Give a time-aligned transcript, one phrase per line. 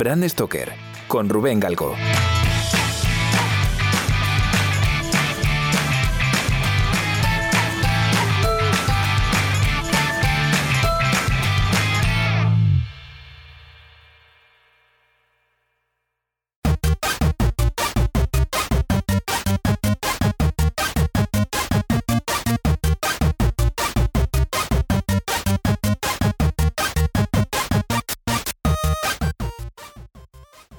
[0.00, 0.72] Brand Stoker
[1.08, 1.94] con Rubén Galgo.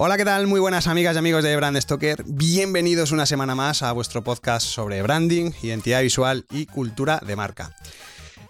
[0.04, 0.48] Hola, ¿qué tal?
[0.48, 2.24] Muy buenas amigas y amigos de Brand Stoker.
[2.26, 7.76] Bienvenidos una semana más a vuestro podcast sobre branding, identidad visual y cultura de marca.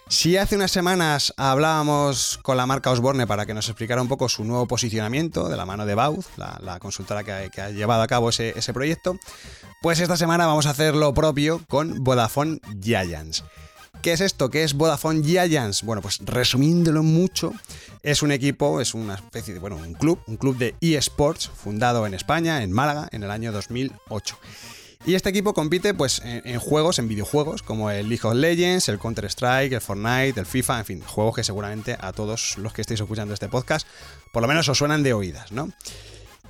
[0.07, 4.29] Si hace unas semanas hablábamos con la marca Osborne para que nos explicara un poco
[4.29, 8.29] su nuevo posicionamiento de la mano de Baud, la, consultora que ha, llevado a cabo
[8.29, 9.19] ese, ese proyecto,
[9.83, 13.43] pues esta semana vamos a hacer lo propio con Vodafone Giants.
[14.03, 14.49] ¿Qué es esto?
[14.49, 15.83] ¿Qué es Vodafone Giants?
[15.83, 17.53] Bueno, pues resumiéndolo mucho,
[18.01, 22.05] es un equipo, es una especie de, bueno, un club, un club de eSports fundado
[22.05, 24.37] en España, en Málaga, en el año 2008.
[25.05, 28.99] Y este equipo compite pues, en, juegos, en videojuegos, como el League of Legends, el
[28.99, 32.99] Counter-Strike, el Fortnite, el FIFA, en fin, juegos que seguramente a todos los que estéis
[32.99, 33.87] escuchando este podcast,
[34.33, 35.71] por lo menos os suenan de oídas, ¿no?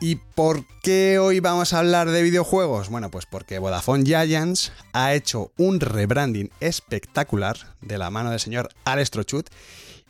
[0.05, 2.89] ¿Y por qué hoy vamos a hablar de videojuegos?
[2.89, 8.67] Bueno, pues porque Vodafone Giants ha hecho un rebranding espectacular de la mano del señor
[8.83, 9.47] Alex Trochut.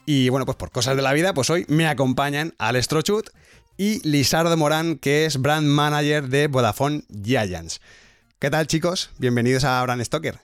[0.07, 3.29] Y bueno, pues por cosas de la vida, pues hoy me acompañan Alex Trochut
[3.77, 7.79] y Lisardo Morán, que es brand manager de Vodafone Giants.
[8.39, 9.11] ¿Qué tal, chicos?
[9.19, 10.39] Bienvenidos a Brand Stoker.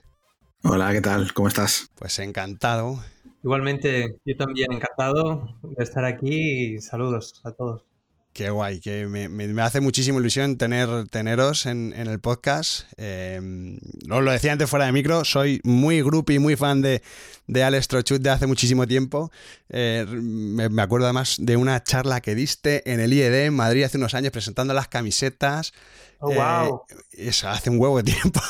[0.62, 1.32] Hola, ¿qué tal?
[1.32, 1.90] ¿Cómo estás?
[1.96, 3.00] Pues encantado.
[3.42, 7.89] Igualmente, yo también encantado de estar aquí y saludos a todos.
[8.32, 12.84] Qué guay, que me, hace muchísima ilusión tener, teneros en, el podcast.
[12.96, 13.76] Eh,
[14.08, 17.02] os lo decía antes fuera de micro, soy muy grupo y muy fan de,
[17.48, 19.32] de Alex Trochut de hace muchísimo tiempo.
[19.68, 23.98] Eh, me, acuerdo además de una charla que diste en el IED en Madrid hace
[23.98, 25.72] unos años presentando las camisetas.
[26.20, 26.84] Oh, wow.
[26.88, 28.40] Eh, eso hace un huevo de tiempo.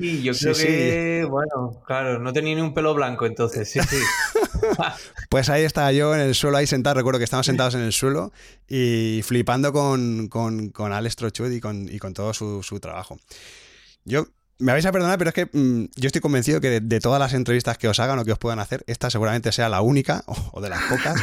[0.00, 3.96] Sí, yo creo que, bueno, claro, no tenía ni un pelo blanco entonces, sí, sí.
[5.30, 7.92] pues ahí estaba yo en el suelo, ahí sentado, recuerdo que estábamos sentados en el
[7.92, 8.32] suelo
[8.68, 13.18] y flipando con, con, Alex Trochut y con, y con todo su, su trabajo.
[14.04, 14.26] Yo
[14.58, 17.34] me vais a perdonar, pero es que mm, yo estoy convencido que de, todas las
[17.34, 20.60] entrevistas que os hagan o que os puedan hacer, esta seguramente sea la única, o,
[20.60, 21.22] de las pocas,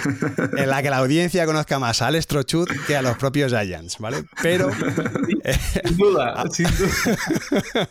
[0.58, 3.98] en la que la audiencia conozca más a Alex Trochut que a los propios Giants,
[4.00, 4.24] ¿vale?
[4.42, 4.70] Pero.
[4.72, 7.90] sin duda, sin duda.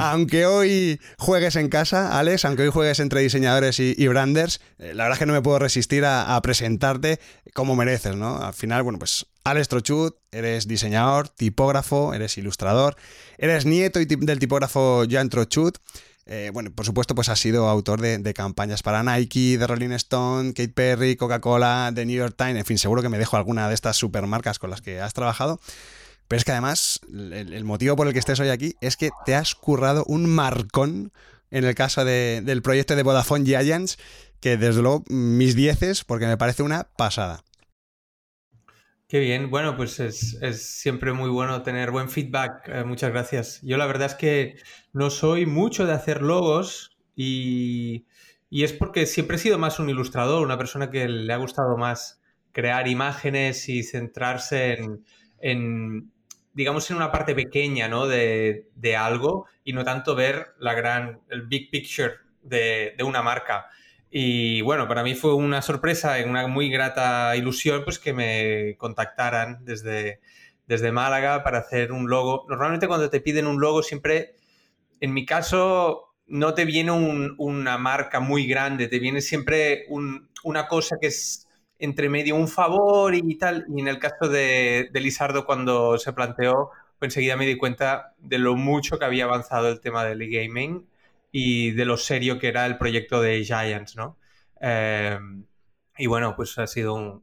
[0.00, 5.04] aunque hoy juegues en casa, Alex, aunque hoy juegues entre diseñadores y, branders, eh, la
[5.04, 7.20] verdad es que no me puedo resistir a, a presentarte
[7.54, 8.42] como mereces, ¿no?
[8.42, 12.96] Al final, bueno, pues Alex Trochut, eres diseñador, tipógrafo, eres ilustrador,
[13.38, 15.78] eres nieto del tipógrafo Jan Trochut.
[16.30, 20.52] Eh, bueno, por supuesto, pues has sido autor de, campañas para Nike, de Rolling Stone,
[20.52, 23.74] Kate Perry, Coca-Cola, The New York Times, en fin, seguro que me dejo alguna de
[23.74, 25.58] estas supermarcas con las que has trabajado.
[26.28, 29.34] Pero es que además, el, motivo por el que estés hoy aquí es que te
[29.34, 31.10] has currado un marcón
[31.50, 33.98] en el caso del proyecto de Vodafone Giants,
[34.40, 37.42] que desde luego mis dieces, porque me parece una pasada.
[39.08, 42.68] Qué bien, bueno, pues es, siempre muy bueno tener buen feedback.
[42.68, 43.62] Eh, muchas gracias.
[43.62, 44.56] Yo la verdad es que
[44.92, 48.04] no soy mucho de hacer logos y,
[48.50, 52.20] es porque siempre he sido más un ilustrador, una persona que le ha gustado más
[52.52, 54.78] crear imágenes y centrarse
[55.40, 56.12] en,
[56.52, 58.06] digamos, en una parte pequeña ¿no?
[58.06, 58.66] de,
[58.98, 63.70] algo y no tanto ver la gran, el big picture de, de una marca.
[64.10, 68.76] Y bueno, para mí fue una sorpresa y una muy grata ilusión pues que me
[68.78, 70.20] contactaran desde,
[70.66, 72.46] desde Málaga para hacer un logo.
[72.48, 74.36] Normalmente cuando te piden un logo siempre,
[75.00, 79.86] en mi caso, no te viene una marca muy grande, te viene siempre
[80.42, 81.46] una cosa que es
[81.78, 83.66] entre medio un favor y tal.
[83.74, 88.14] Y en el caso de, de Lizardo cuando se planteó, pues enseguida me di cuenta
[88.18, 90.87] de lo mucho que había avanzado el tema del e-gaming
[91.30, 94.18] y de lo serio que era el proyecto de Giants, ¿no?
[94.60, 95.44] Em,
[95.96, 97.22] y bueno, pues ha sido un,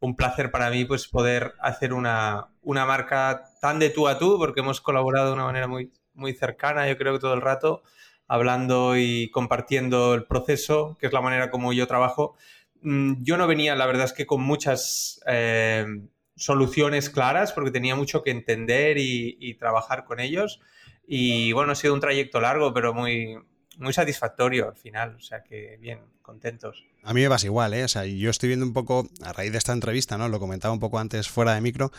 [0.00, 4.38] un, placer para mí pues poder hacer una, una, marca tan de tú a tú,
[4.38, 7.82] porque hemos colaborado de una manera muy, muy cercana, yo creo que todo el rato,
[8.28, 12.36] hablando y compartiendo el proceso, que es la manera como yo trabajo.
[12.82, 17.96] Mm, yo no venía, la verdad es que con muchas em, soluciones claras, porque tenía
[17.96, 20.60] mucho que entender y, y trabajar con ellos.
[21.06, 23.36] Y bueno, ha sido un trayecto largo, pero muy,
[23.78, 25.16] muy satisfactorio al final.
[25.16, 26.84] O sea que bien, contentos.
[27.02, 27.84] A mí me pasa igual, ¿eh?
[27.84, 30.28] O sea, yo estoy viendo un poco, a raíz de esta entrevista, ¿no?
[30.28, 31.92] Lo comentaba un poco antes fuera de micro,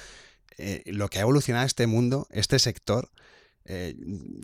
[0.58, 3.10] eh, lo que ha evolucionado este mundo, este sector.
[3.68, 3.96] Eh,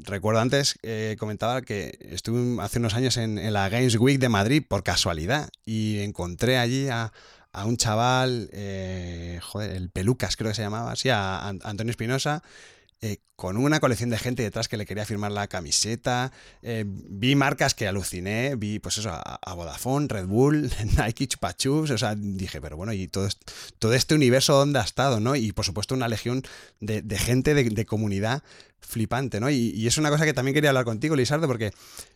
[0.03, 4.63] recuerdo antes, eh, comentaba que estuve hace unos años en, la Games Week de Madrid
[4.67, 7.13] por casualidad y encontré allí a,
[7.53, 12.41] a un chaval, eh, joder, el Pelucas creo que se llamaba así, a Antonio Espinosa,
[13.01, 16.31] eh, con una colección de gente detrás que le quería firmar la camiseta.
[16.61, 21.97] Eh, vi marcas que aluciné, vi pues eso, a, Vodafone, Red Bull, Nike, Chupa o
[21.97, 23.27] sea, dije, pero bueno, y todo,
[23.79, 25.35] todo este universo donde ha estado, ¿no?
[25.35, 26.43] Y por supuesto una legión
[26.81, 28.43] de, gente, de, comunidad
[28.79, 29.49] flipante, ¿no?
[29.49, 31.71] Y, es una cosa que también quería hablar contigo, Lizardo, porque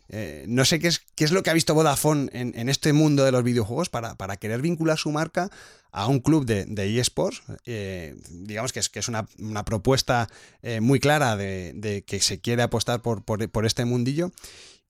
[0.09, 3.23] eh, no sé qué es, qué es lo que ha visto Vodafone en, este mundo
[3.23, 5.49] de los videojuegos para, para querer vincular su marca
[5.95, 7.41] a un club de, eSports.
[7.65, 9.25] Eh, digamos que es, que es una,
[9.63, 10.27] propuesta
[10.61, 14.31] eh, muy clara de, que se quiere apostar por, por, este mundillo.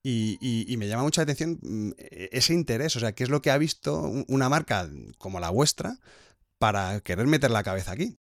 [0.03, 1.91] Y, me llama mucha atención mm,
[2.31, 5.97] ese interés, o sea, qué es lo que ha visto una marca como la vuestra
[6.59, 8.17] para querer meter la cabeza aquí.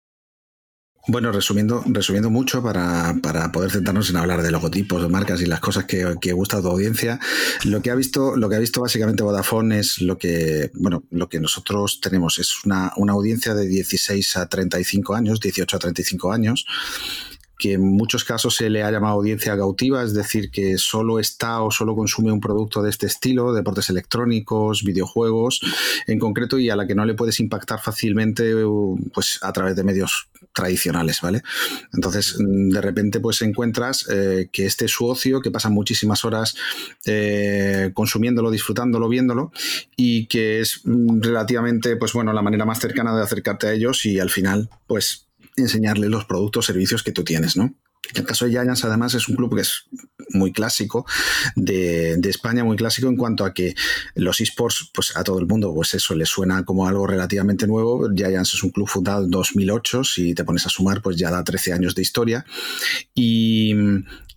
[1.06, 3.14] Bueno, resumiendo, resumiendo mucho para,
[3.52, 6.60] poder centrarnos en hablar de logotipos, de marcas y las cosas que, que, gusta a
[6.60, 7.18] tu audiencia,
[7.64, 11.28] lo que ha visto, lo que ha visto básicamente Vodafone es lo que, bueno, lo
[11.30, 16.32] que nosotros tenemos, es una, una audiencia de 16 a 35 años, 18 a 35
[16.32, 16.66] años,
[17.60, 21.62] que en muchos casos se le ha llamado audiencia cautiva, es decir, que solo está
[21.62, 25.60] o solo consume un producto de este estilo, deportes electrónicos, videojuegos
[26.06, 28.54] en concreto, y a la que no le puedes impactar fácilmente
[29.12, 31.42] pues, a través de medios tradicionales, ¿vale?
[31.92, 36.56] Entonces, de repente, pues encuentras eh, que este es su ocio, que pasan muchísimas horas
[37.04, 39.52] eh, consumiéndolo, disfrutándolo, viéndolo,
[39.96, 44.06] y que es mm, relativamente, pues bueno, la manera más cercana de acercarte a ellos
[44.06, 45.29] y al final, pues
[45.62, 47.74] enseñarle los productos, servicios que tú tienes, ¿no?
[48.14, 49.84] El caso de Giants, además, es un club que es
[50.30, 51.06] muy clásico
[51.54, 53.74] de, España, muy clásico en cuanto a que
[54.14, 58.08] los esports, pues a todo el mundo, pues eso le suena como algo relativamente nuevo.
[58.12, 61.44] Giants es un club fundado en 2008, si te pones a sumar, pues ya da
[61.44, 62.44] 13 años de historia.
[63.14, 63.74] Y,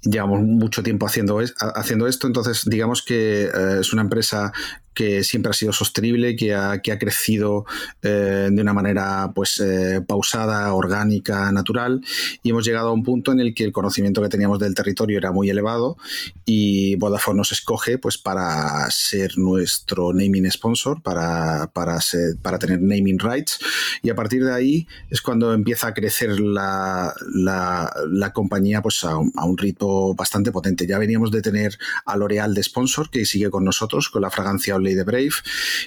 [0.03, 1.39] llevamos mucho tiempo haciendo,
[1.75, 4.51] haciendo esto, entonces digamos que eh, es una empresa
[4.93, 7.65] que siempre ha sido sostenible, que ha, que ha crecido
[8.01, 12.01] eh, de una manera pues eh, pausada, orgánica, natural,
[12.41, 15.17] y hemos llegado a un punto en el que el conocimiento que teníamos del territorio
[15.17, 15.97] era muy elevado
[16.45, 21.97] y Vodafone nos escoge pues para ser nuestro naming sponsor, para, para,
[22.41, 23.59] para tener naming rights,
[24.01, 29.11] y a partir de ahí es cuando empieza a crecer la, la, compañía pues a,
[29.11, 30.87] a un ritmo bastante potente.
[30.87, 34.75] Ya veníamos de tener a L'Oreal de sponsor, que sigue con nosotros, con la fragancia
[34.83, 35.31] Ley de Brave.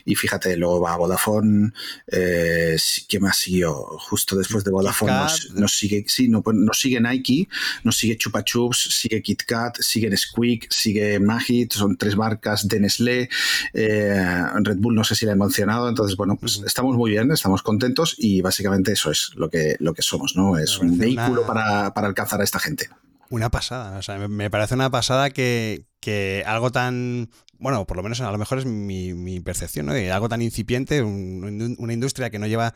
[0.04, 1.72] Y fíjate, luego va Vodafone.
[2.06, 2.76] Eh,
[3.08, 3.74] ¿Qué más siguió?
[3.74, 5.12] Justo después de Vodafone
[5.54, 7.48] nos, sigue, sí, no, pues, nos sigue Nike,
[7.84, 13.28] nos sigue Chupa Chups, sigue KitKat, sigue Squeak, sigue Magit, son tres marcas de Nestlé.
[13.72, 15.88] Eh, Red Bull no sé si la he mencionado.
[15.88, 19.94] Entonces, bueno, pues estamos muy bien, estamos contentos y básicamente eso es lo que, lo
[19.94, 20.58] que somos, ¿no?
[20.58, 22.88] Es un vehículo para, para alcanzar a esta gente.
[23.28, 27.28] Una pasada, o sea, me parece una pasada que, que algo tan,
[27.58, 29.94] bueno, por lo menos a lo mejor es mi, percepción, ¿no?
[29.94, 32.74] De algo tan incipiente, una industria que no lleva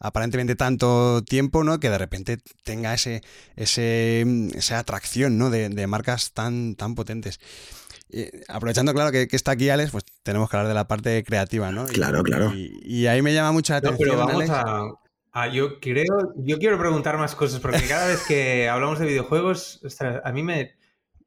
[0.00, 1.80] aparentemente tanto tiempo, ¿no?
[1.80, 3.22] Que de repente tenga ese,
[3.56, 5.50] ese esa atracción, ¿no?
[5.50, 7.40] De, marcas tan, tan potentes.
[8.48, 11.86] aprovechando, claro, que, está aquí Alex, pues tenemos que hablar de la parte creativa, ¿no?
[11.86, 12.52] Claro, claro.
[12.54, 14.08] Y, ahí me llama mucha atención.
[14.08, 14.88] pero vamos a,
[15.40, 19.80] Ah, yo creo, yo quiero preguntar más cosas, porque cada vez que hablamos de videojuegos,
[20.24, 20.74] a mí me,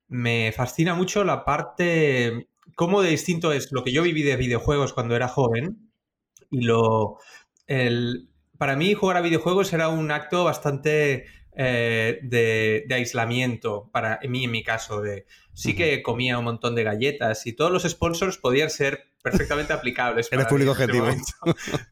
[0.10, 2.50] me fascina mucho la parte,
[2.82, 5.92] cómo de distinto es lo que yo viví de videojuegos cuando era joven
[6.50, 7.20] y lo,
[7.68, 14.46] el, para mí jugar a videojuegos era un acto bastante eh, de, aislamiento, para mí
[14.46, 18.40] en mi caso, de sí que comía un montón de galletas y todos los sponsors
[18.40, 20.28] podían ser perfectamente aplicables.
[20.32, 21.06] Eres público objetivo.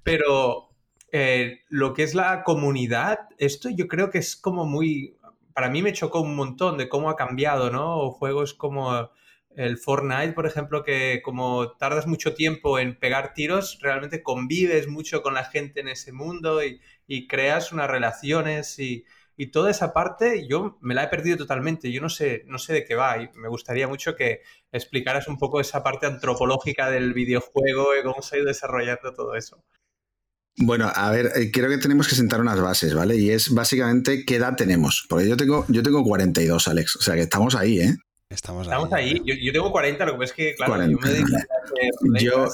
[0.01, 0.69] Pero
[1.11, 5.19] eh, lo que es la comunidad, esto yo creo que es como muy...
[5.53, 8.09] Para mí me chocó un montón de cómo ha cambiado, ¿no?
[8.09, 9.11] juegos como
[9.55, 15.21] el Fortnite, por ejemplo, que como tardas mucho tiempo en pegar tiros, realmente convives mucho
[15.21, 16.79] con la gente en ese mundo y,
[17.27, 19.05] creas unas relaciones y,
[19.53, 21.91] toda esa parte yo me la he perdido totalmente.
[21.91, 24.41] Yo no sé, no sé de qué va y me gustaría mucho que
[24.71, 29.35] explicaras un poco esa parte antropológica del videojuego y cómo se ha ido desarrollando todo
[29.35, 29.63] eso.
[30.57, 33.15] Bueno, a ver, eh, creo que tenemos que sentar unas bases, ¿vale?
[33.15, 35.05] Y es básicamente qué edad tenemos.
[35.07, 36.97] Porque yo tengo, yo tengo 42, Alex.
[36.97, 37.95] O sea que estamos ahí, ¿eh?
[38.31, 38.73] Estamos ahí.
[38.73, 39.21] Estamos ahí.
[39.25, 40.97] Yo, tengo 40, lo que pasa es que, claro, yo
[42.01, 42.47] me yo,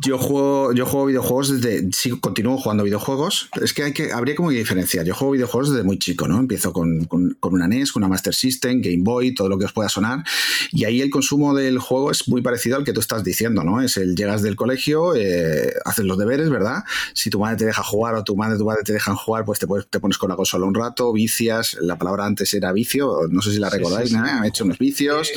[0.00, 1.88] yo juego, yo juego videojuegos desde.
[1.92, 3.48] Sí, continúo jugando videojuegos.
[3.60, 5.06] Es que, hay que habría como que diferenciar.
[5.06, 6.38] Yo juego videojuegos desde muy chico, ¿no?
[6.38, 9.72] Empiezo con, con, una NES, con una Master System, Game Boy, todo lo que os
[9.72, 10.24] pueda sonar.
[10.72, 13.80] Y ahí el consumo del juego es muy parecido al que tú estás diciendo, ¿no?
[13.80, 16.84] Es el llegas del colegio, eh, haces los deberes, ¿verdad?
[17.14, 19.58] Si tu madre te deja jugar o tu madre tu padre te dejan jugar, pues
[19.58, 21.76] te, te pones con la consola un rato, vicias.
[21.80, 24.44] La palabra antes era vicio, no sé si la recordáis, ¿no?
[24.44, 25.30] he hecho unos vicios.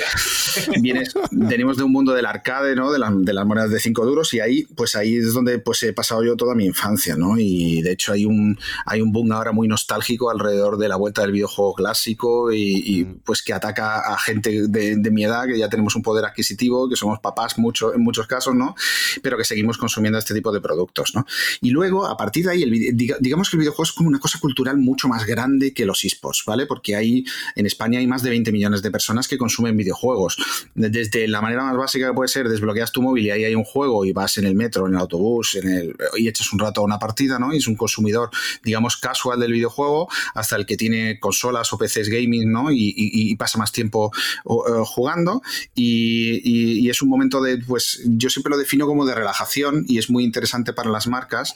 [0.82, 2.91] Vienes, venimos de un mundo del arcade, ¿no?
[2.91, 5.93] De, de las monedas de 5 duros y ahí, pues ahí es donde pues he
[5.93, 7.38] pasado yo toda mi infancia, ¿no?
[7.38, 11.22] Y de hecho hay un, hay un boom ahora muy nostálgico alrededor de la vuelta
[11.22, 13.20] del videojuego clásico y, mm.
[13.24, 16.96] pues que ataca a gente de, mi edad, que ya tenemos un poder adquisitivo, que
[16.96, 18.75] somos papás mucho, en muchos casos, ¿no?
[19.22, 21.25] Pero que seguimos consumiendo este tipo de productos, ¿no?
[21.62, 24.39] Y luego, a partir de ahí, el, digamos que el videojuego es como una cosa
[24.39, 26.65] cultural mucho más grande que los esports, ¿vale?
[26.65, 30.38] Porque hay, en España hay más de 20 millones de personas que consumen videojuegos.
[30.75, 33.63] Desde la manera más básica que puede ser, desbloqueas tu móvil y ahí hay un
[33.63, 36.81] juego y vas en el metro, en el autobús, en el, y echas un rato
[36.81, 37.53] a una partida, ¿no?
[37.53, 38.29] Y es un consumidor,
[38.63, 42.71] digamos, casual del videojuego, hasta el que tiene consolas o PCs gaming, ¿no?
[42.71, 44.12] Y, pasa más tiempo
[44.43, 45.41] jugando.
[45.75, 50.10] Y, es un momento de, pues, yo siempre lo defino como de relajación y es
[50.10, 51.53] muy interesante para las marcas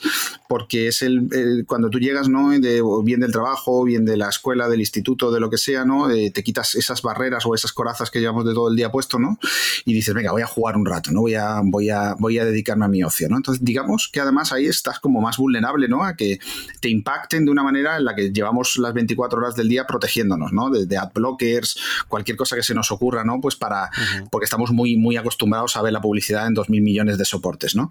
[0.48, 2.50] porque es el, cuando tú llegas, ¿no?
[2.50, 6.10] De, bien del trabajo, bien de la escuela, del instituto, de lo que sea, ¿no?
[6.10, 9.18] Eh, te quitas esas barreras o esas corazas que llevamos de todo el día puesto,
[9.18, 9.38] ¿no?
[9.84, 11.22] Y dices, venga, voy a jugar un rato, ¿no?
[11.22, 13.36] Voy a, voy a dedicarme a mi ocio, ¿no?
[13.36, 16.02] Entonces, digamos que además ahí estás como más vulnerable, ¿no?
[16.02, 16.40] A que
[16.80, 20.52] te impacten de una manera en la que llevamos las 24 horas del día protegiéndonos,
[20.52, 20.70] ¿no?
[20.70, 21.78] Desde ad blockers,
[22.08, 23.40] cualquier cosa que se nos ocurra, ¿no?
[23.40, 23.90] Pues para,
[24.32, 27.90] porque estamos muy, muy acostumbrados a ver la publicidad en 2.000 millones de soportes, ¿no?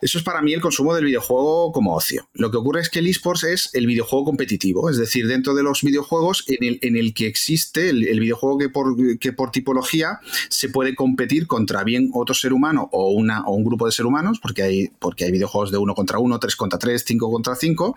[0.00, 2.28] Eso es para mí el consumo del videojuego como ocio.
[2.34, 5.64] Lo que ocurre es que el esports es el videojuego competitivo, es decir, dentro de
[5.64, 10.20] los videojuegos en el, en el que existe el, videojuego que por, que por tipología
[10.48, 14.08] se puede competir contra bien otro ser humano o, una, o un grupo de seres
[14.08, 17.54] humanos, porque hay, porque hay videojuegos de uno contra uno, tres contra tres, cinco contra
[17.54, 17.96] cinco,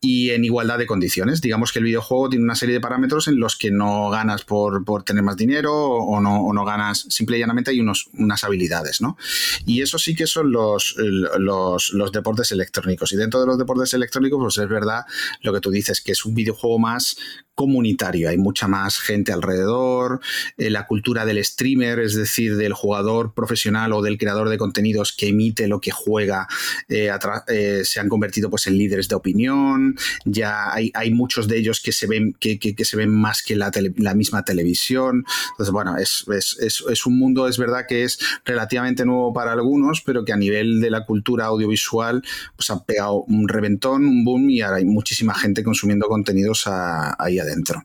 [0.00, 1.40] y en igualdad de condiciones.
[1.40, 4.84] Digamos que el videojuego tiene una serie de parámetros en los que no ganas por,
[5.04, 9.00] tener más dinero o no, o no ganas, simple y llanamente hay unos, unas habilidades,
[9.00, 9.16] ¿no?
[9.64, 13.12] Y eso sí que son los, los, los deportes electrónicos.
[13.12, 15.04] Y dentro de los deportes electrónicos, pues es verdad
[15.42, 17.16] lo que tú dices, que es un videojuego más
[17.56, 20.20] comunitario, hay mucha más gente alrededor,
[20.58, 25.12] eh, la cultura del streamer, es decir, del jugador profesional o del creador de contenidos
[25.16, 26.46] que emite lo que juega,
[26.88, 27.10] eh,
[27.48, 29.96] eh, se han convertido pues en líderes de opinión,
[30.26, 33.56] ya hay, hay muchos de ellos que se ven, que, que, se ven más que
[33.56, 38.18] la, la, misma televisión, entonces bueno, es, es, es, un mundo, es verdad que es
[38.44, 42.22] relativamente nuevo para algunos, pero que a nivel de la cultura audiovisual
[42.54, 47.38] pues ha pegado un reventón, un boom y ahora hay muchísima gente consumiendo contenidos ahí
[47.46, 47.82] dentro.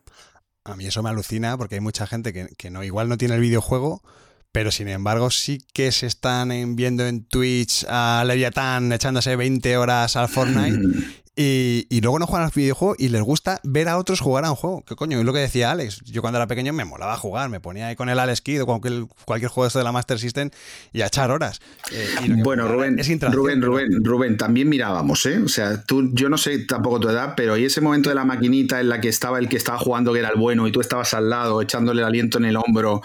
[0.64, 3.42] A mí eso me alucina porque hay mucha gente que, no, igual no tiene el
[3.42, 4.04] videojuego,
[4.52, 10.16] pero sin embargo sí que se están viendo en Twitch a Leviathan echándose 20 horas
[10.16, 10.80] al Fortnite
[11.34, 14.58] Y, luego no juegan al videojuego y les gusta ver a otros jugar a un
[14.58, 14.84] juego.
[14.86, 15.18] ¿Qué coño?
[15.18, 16.02] Es lo que decía Alex.
[16.04, 18.66] Yo cuando era pequeño me molaba jugar, me ponía ahí con el Alex Kid o
[18.66, 20.50] cualquier, cualquier juego de la Master System
[20.92, 21.62] y a echar horas.
[21.92, 22.08] Eh,
[22.44, 22.98] bueno, Rubén,
[23.32, 25.40] Rubén, Rubén, Rubén, también mirábamos, ¿eh?
[25.40, 28.26] O sea, tú, yo no sé tampoco tu edad, pero y ese momento de la
[28.26, 30.82] maquinita en la que estaba el que estaba jugando que era el bueno y tú
[30.82, 33.02] estabas al lado echándole el aliento en el hombro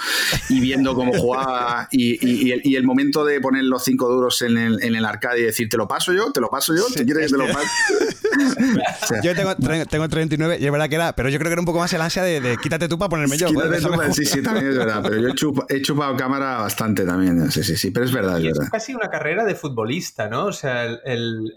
[0.48, 4.94] y viendo cómo jugaba y, el, momento de poner los cinco duros en el, en
[4.94, 7.36] el arcade y decir, te lo paso yo, te lo paso yo, ¿te quieres que
[7.36, 7.68] te lo paso?
[9.22, 9.54] yo tengo,
[9.86, 11.92] tengo 39 y es verdad que era, pero yo creo que era un poco más
[11.92, 13.48] el ansia de, quítate tú para ponerme yo.
[14.12, 15.28] sí, sí, también es verdad, pero yo
[15.68, 18.40] he, chupado cámara bastante también, sí, sí, sí, pero es verdad.
[18.44, 20.46] Es, casi una carrera de futbolista, ¿no?
[20.46, 21.00] O sea, el,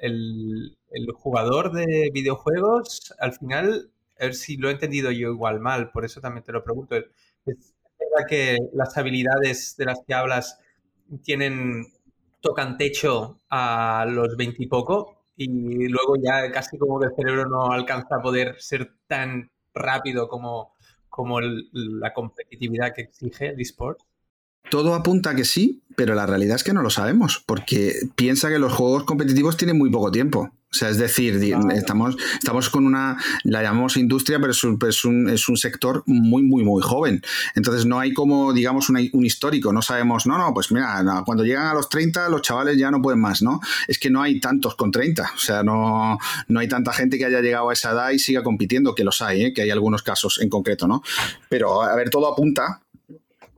[0.02, 5.60] el, el, jugador de videojuegos, al final, a ver si lo he entendido yo igual
[5.60, 6.96] mal, por eso también te lo pregunto.
[6.96, 10.60] Es verdad que las habilidades de las que hablas
[11.24, 11.88] tienen
[12.42, 18.18] tocan techo a los veintipoco y luego ya casi como que el cerebro no alcanza
[18.18, 20.74] a poder ser tan rápido como,
[21.08, 24.02] como la competitividad que exige el eSport?
[24.70, 28.50] Todo apunta a que sí, pero la realidad es que no lo sabemos, porque piensa
[28.50, 30.52] que los juegos competitivos tienen muy poco tiempo.
[30.72, 31.42] O sea, es decir,
[31.74, 36.04] estamos, estamos con una, la llamamos industria, pero es un, es un, es un sector
[36.06, 37.24] muy, muy, muy joven.
[37.56, 39.74] Entonces no hay como, digamos, un histórico.
[39.74, 43.02] No sabemos, no, no, pues mira, cuando llegan a los 30 los chavales ya no
[43.02, 43.60] pueden más, ¿no?
[43.88, 45.32] Es que no hay tantos con 30.
[45.36, 48.44] O sea, no, no hay tanta gente que haya llegado a esa edad y siga
[48.44, 49.54] compitiendo, que los hay, ¿eh?
[49.54, 51.02] que hay algunos casos en concreto, ¿no?
[51.50, 52.84] Pero, a ver, todo apunta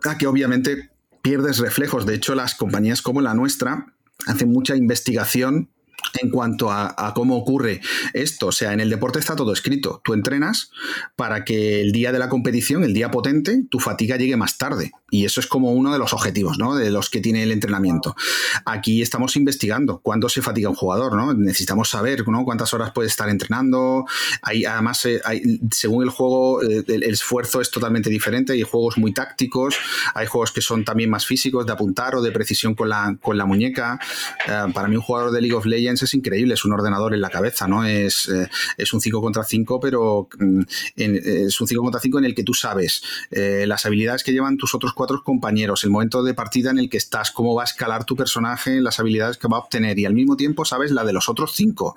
[0.06, 0.92] a que obviamente
[1.22, 2.06] pierdes reflejos.
[2.06, 3.88] De hecho, las compañías como la nuestra
[4.28, 5.70] hacen mucha investigación
[6.22, 7.82] en cuanto a, cómo ocurre
[8.14, 8.48] esto.
[8.48, 10.02] O sea, en el deporte está todo escrito.
[10.04, 10.72] Tú entrenas
[11.16, 14.92] para que el día de la competición, el día potente, tu fatiga llegue más tarde.
[15.10, 16.76] Y eso es como uno de los objetivos, ¿no?
[16.76, 18.16] De los que tiene el entrenamiento.
[18.66, 21.34] Aquí estamos investigando cuándo se fatiga un jugador, ¿no?
[21.34, 22.46] Necesitamos saber, ¿no?
[22.46, 24.06] Cuántas horas puede estar entrenando.
[24.42, 25.22] Hay, además, eh,
[25.72, 28.54] según el juego, eh, el, esfuerzo es totalmente diferente.
[28.54, 29.76] Hay juegos muy tácticos,
[30.14, 33.38] hay juegos que son también más físicos, de apuntar o de precisión con la, con
[33.38, 34.00] la muñeca.
[34.48, 37.22] Eh, para mí, un jugador de League of Legends Es increíble, es un ordenador en
[37.22, 37.86] la cabeza, ¿no?
[37.86, 40.62] Es, eh, es un 5 contra 5, pero mm,
[40.96, 44.58] es un 5 contra 5 en el que tú sabes eh, las habilidades que llevan
[44.58, 47.66] tus otros cuatro compañeros, el momento de partida en el que estás, cómo va a
[47.66, 51.04] escalar tu personaje, las habilidades que va a obtener y al mismo tiempo sabes la
[51.04, 51.96] de los otros cinco,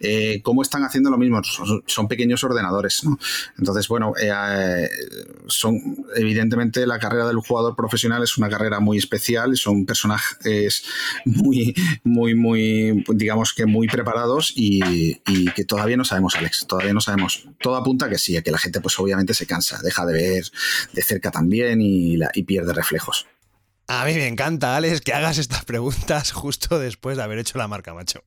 [0.00, 3.18] eh, cómo están haciendo lo mismo, son, pequeños ordenadores, ¿no?
[3.58, 4.12] Entonces, bueno,
[5.46, 10.84] son evidentemente la carrera del jugador profesional es una carrera muy especial, son personajes
[11.24, 11.74] muy,
[12.04, 15.14] muy, muy, digamos que muy preparados y,
[15.54, 17.48] que todavía no sabemos, Alex, todavía no sabemos.
[17.60, 20.44] Todo apunta que sí, que la gente pues obviamente se cansa, deja de ver
[20.92, 23.26] de cerca también y, y pierde reflejos.
[23.86, 27.68] A mí me encanta, Alex, que hagas estas preguntas justo después de haber hecho la
[27.68, 28.22] marca, macho.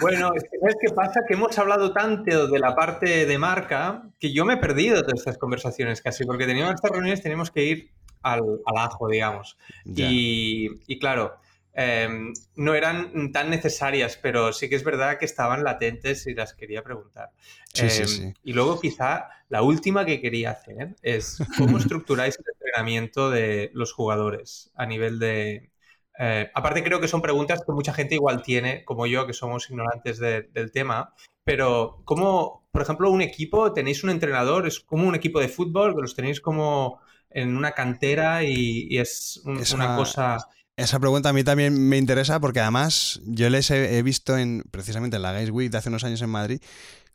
[0.00, 1.20] Bueno, es que, ¿sabes qué pasa?
[1.26, 5.12] Que hemos hablado tanto de la parte de marca que yo me he perdido de
[5.14, 7.90] estas conversaciones casi, porque teníamos estas reuniones, tenemos que ir
[8.22, 8.42] al,
[8.76, 9.56] ajo, digamos.
[9.84, 11.36] Y, claro,
[11.80, 16.52] em, no eran tan necesarias, pero sí que es verdad que estaban latentes y las
[16.52, 17.30] quería preguntar.
[17.74, 23.70] Em, y luego quizá la última que quería hacer es cómo estructuráis el entrenamiento de
[23.74, 25.70] los jugadores a nivel de...
[26.18, 29.70] Eh, aparte creo que son preguntas que mucha gente igual tiene, como yo, que somos
[29.70, 35.14] ignorantes del tema, pero ¿cómo, por ejemplo, un equipo, tenéis un entrenador, es como un
[35.14, 36.98] equipo de fútbol, que los tenéis como
[37.30, 40.38] en una cantera y, es, una, cosa...
[40.78, 45.16] Esa pregunta a mí también me interesa porque además yo les he, visto en precisamente
[45.16, 46.60] en la Guys Week de hace unos años en Madrid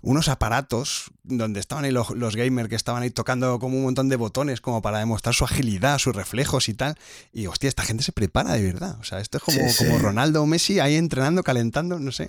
[0.03, 4.17] unos aparatos donde estaban ahí los, gamers que estaban ahí tocando como un montón de
[4.17, 6.97] botones como para demostrar su agilidad, sus reflejos y tal.
[7.31, 8.97] Y hostia, esta gente se prepara de verdad.
[8.99, 12.27] O sea, esto es como, como Ronaldo o Messi ahí entrenando, calentando, no sé.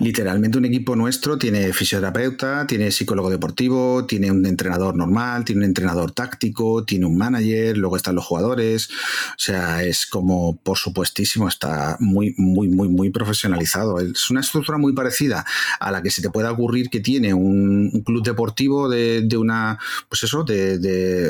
[0.00, 5.66] Literalmente un equipo nuestro tiene fisioterapeuta, tiene psicólogo deportivo, tiene un entrenador normal, tiene un
[5.66, 8.88] entrenador táctico, tiene un manager, luego están los jugadores.
[8.90, 14.00] O sea, es como, por supuestísimo, está muy, muy, muy, muy profesionalizado.
[14.00, 15.46] Es una estructura muy parecida
[15.78, 19.78] a la que se te pueda ocurrir que tiene tiene un, club deportivo de, una,
[20.08, 20.78] pues eso, de,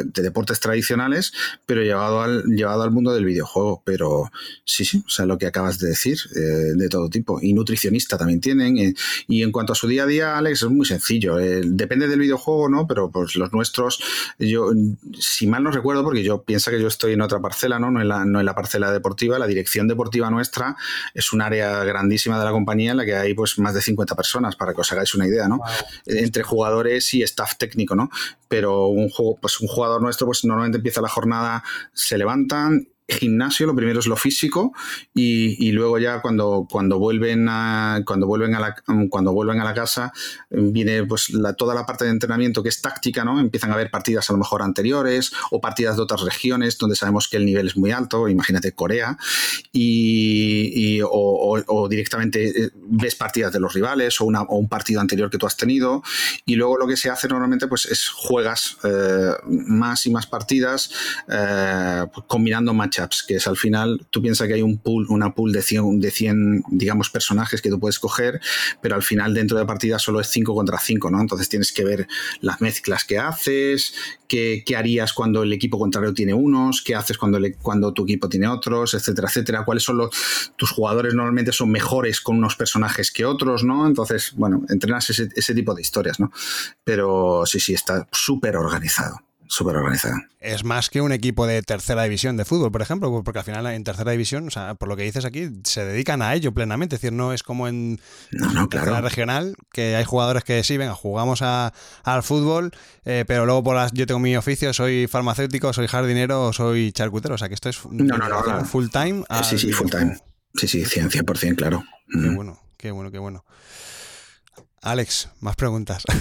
[0.04, 1.32] deportes tradicionales,
[1.66, 3.82] pero llevado al, llevado al mundo del videojuego.
[3.84, 4.30] Pero
[4.64, 7.40] sí, sí, o sea, lo que acabas de decir, eh, de todo tipo.
[7.42, 8.78] Y nutricionista también tienen.
[8.78, 8.94] Eh,
[9.26, 11.40] y en cuanto a su día a día, Alex, es muy sencillo.
[11.40, 12.86] Eh, depende del videojuego, ¿no?
[12.86, 14.00] Pero pues los nuestros,
[14.38, 14.70] yo,
[15.18, 17.90] si mal no recuerdo, porque yo pienso que yo estoy en otra parcela, ¿no?
[17.90, 20.76] No en la, no en la parcela deportiva, la dirección deportiva nuestra
[21.12, 24.14] es un área grandísima de la compañía en la que hay pues más de 50
[24.14, 25.60] personas, para que os hagáis una idea, ¿no?
[26.06, 28.10] Entre jugadores y staff técnico, ¿no?
[28.48, 33.66] Pero un juego, pues un jugador nuestro, pues normalmente empieza la jornada, se levantan gimnasio,
[33.66, 34.72] lo primero es lo físico
[35.14, 38.76] y, luego ya cuando, cuando vuelven a cuando vuelven a la
[39.08, 40.12] cuando vuelven a la casa
[40.50, 43.40] viene pues la, toda la parte de entrenamiento que es táctica, ¿no?
[43.40, 47.28] Empiezan a haber partidas a lo mejor anteriores o partidas de otras regiones donde sabemos
[47.28, 49.16] que el nivel es muy alto, imagínate Corea,
[49.72, 55.46] y, o, directamente eh, ves partidas de los rivales o, un partido anterior que tú
[55.46, 56.02] has tenido
[56.46, 60.90] y luego lo que se hace normalmente pues es juegas eh, más y más partidas
[61.28, 62.74] eh, combinando
[63.26, 66.10] que es al final, tú piensas que hay un pool, una pool de 100, de
[66.10, 68.40] 100, digamos, personajes que tú puedes coger,
[68.80, 71.20] pero al final dentro de partida solo es 5 contra 5, ¿no?
[71.20, 72.06] Entonces tienes que ver
[72.40, 73.94] las mezclas que haces,
[74.28, 78.04] qué, qué harías cuando el equipo contrario tiene unos, qué haces cuando, le, cuando tu
[78.04, 79.64] equipo tiene otros, etcétera, etcétera.
[79.64, 83.86] ¿Cuáles son los, tus jugadores normalmente son mejores con unos personajes que otros, ¿no?
[83.86, 86.32] Entonces, bueno, entrenas ese, ese tipo de historias, ¿no?
[86.84, 89.20] Pero sí, sí, está súper organizado
[89.52, 90.16] súper organizada.
[90.40, 93.66] Es más que un equipo de tercera división de fútbol, por ejemplo, porque al final
[93.66, 96.96] en tercera división, o sea, por lo que dices aquí, se dedican a ello plenamente.
[96.96, 100.94] Es decir, no es como en no, tercera regional, que hay jugadores que sí, venga,
[100.94, 102.72] jugamos al fútbol,
[103.04, 107.34] eh, pero luego por las, yo tengo mi oficio, soy farmacéutico, soy jardinero, soy charcutero.
[107.34, 109.24] O sea, que esto es full time.
[109.44, 110.16] Sí, sí, full time.
[110.54, 111.84] Sí, sí, 100%, claro.
[112.10, 112.34] Qué mm.
[112.34, 113.44] bueno, qué bueno, qué bueno.
[114.80, 116.04] Alex, más preguntas.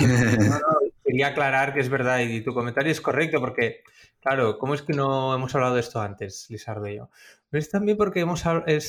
[1.14, 3.84] quería aclarar que es verdad y tu comentario es correcto porque,
[4.20, 7.08] claro, ¿cómo es que no hemos hablado de esto antes, Lizardo y yo?
[7.52, 8.42] Es también porque hemos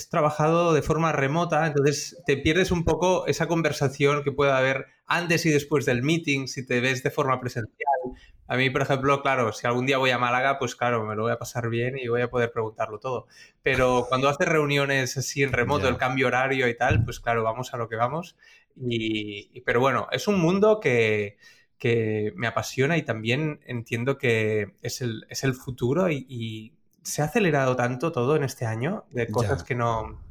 [0.10, 5.46] trabajado de forma remota, entonces te pierdes un poco esa conversación que puede haber antes
[5.46, 8.00] y después del meeting, si te ves de forma presencial.
[8.48, 11.24] A mí, por ejemplo, claro, si algún día voy a Málaga, pues claro, me lo
[11.24, 13.28] voy a pasar bien y voy a poder preguntarlo todo.
[13.62, 17.72] Pero cuando haces reuniones así en remoto, el cambio horario y tal, pues claro, vamos
[17.72, 18.36] a lo que vamos.
[18.76, 21.38] Y, pero bueno, es un mundo que,
[21.78, 26.72] que me apasiona y también entiendo que es el, es el futuro y,
[27.04, 30.24] se ha acelerado tanto todo en este año de cosas que no...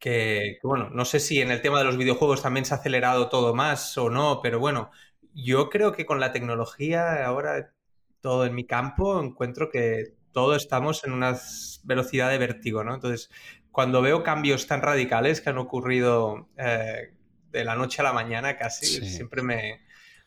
[0.00, 3.28] Que, bueno, no sé si en el tema de los videojuegos también se ha acelerado
[3.28, 4.90] todo más o no, pero bueno,
[5.32, 7.72] yo creo que con la tecnología ahora
[8.20, 11.38] todo en mi campo encuentro que todos estamos en una
[11.84, 12.94] velocidad de vértigo, ¿no?
[12.94, 13.30] Entonces,
[13.70, 17.14] cuando veo cambios tan radicales que han ocurrido eh,
[17.52, 19.80] de la noche a la mañana casi, siempre me,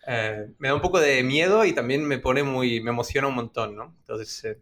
[0.08, 3.36] eh, me da un poco de miedo y también me pone muy, me emociona un
[3.36, 3.96] montón, ¿no?
[4.00, 4.44] Entonces...
[4.46, 4.60] Eh,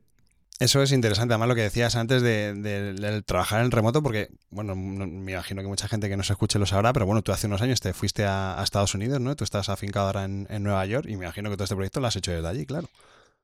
[0.61, 5.31] eso es interesante, además lo que decías antes de, trabajar en remoto, porque, bueno, me
[5.31, 7.79] imagino que mucha gente que nos escuche lo sabrá, pero bueno, tú hace unos años
[7.79, 9.35] te fuiste a, Estados Unidos, ¿no?
[9.35, 12.05] Tú estás afincado ahora en, Nueva York y me imagino que todo este proyecto lo
[12.05, 12.87] has hecho desde allí, claro.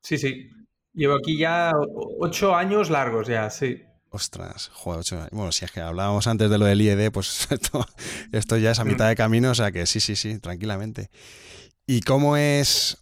[0.04, 0.52] Sí, sí.
[0.94, 1.72] Llevo aquí ya
[2.20, 3.82] ocho años largos ya, sí.
[4.10, 5.32] Ostras, joder, ocho años.
[5.32, 7.48] Bueno, si es que hablábamos antes de lo del IED, pues
[8.32, 11.10] esto, ya es a mitad de camino, o sea que sí, sí, sí, tranquilamente.
[11.88, 12.98] ¿Y cómo es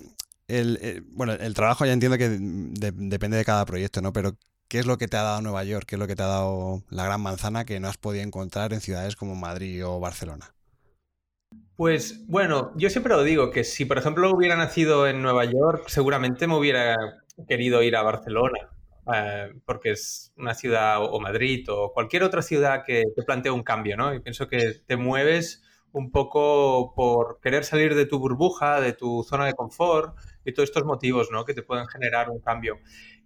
[0.47, 4.13] el, eh, bueno, el trabajo ya entiendo que depende de cada proyecto, ¿no?
[4.13, 5.85] Pero ¿qué es lo que te ha dado Nueva York?
[5.87, 8.73] ¿Qué es lo que te ha dado la gran manzana que no has podido encontrar
[8.73, 10.53] en ciudades como Madrid o Barcelona?
[11.75, 15.85] Pues bueno, yo siempre lo digo, que si por ejemplo hubiera nacido en Nueva York,
[15.87, 16.95] seguramente me hubiera
[17.47, 18.69] querido ir a Barcelona,
[19.13, 23.63] eh, porque es una ciudad, o Madrid, o cualquier otra ciudad que te plantee un
[23.63, 24.13] cambio, ¿no?
[24.13, 25.63] Y pienso que te mueves
[25.95, 30.67] un poco por querer salir de tu burbuja, de tu zona de confort, y todos
[30.67, 31.45] estos motivos ¿no?
[31.45, 32.79] que te pueden generar un cambio.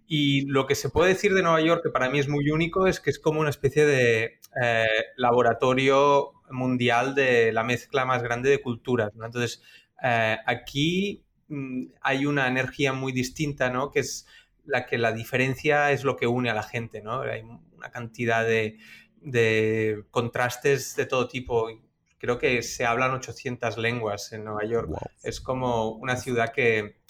[0.06, 2.86] Y lo que se puede decir de Nueva York, que para mí es muy único,
[2.86, 8.50] es que es como una especie de eh, laboratorio mundial de la mezcla más grande
[8.50, 9.10] de culturas.
[9.14, 9.62] Entonces,
[10.02, 13.90] eh, aquí mm, hay una energía muy distinta, ¿no?
[13.90, 14.28] que es
[14.64, 17.02] la que la diferencia es lo que une a la gente.
[17.02, 17.22] ¿no?
[17.22, 18.78] Hay una cantidad de,
[19.20, 21.68] de contrastes de todo tipo.
[22.20, 24.90] Creo que se hablan 800 lenguas en Nueva York.
[25.24, 27.00] Es como una ciudad que,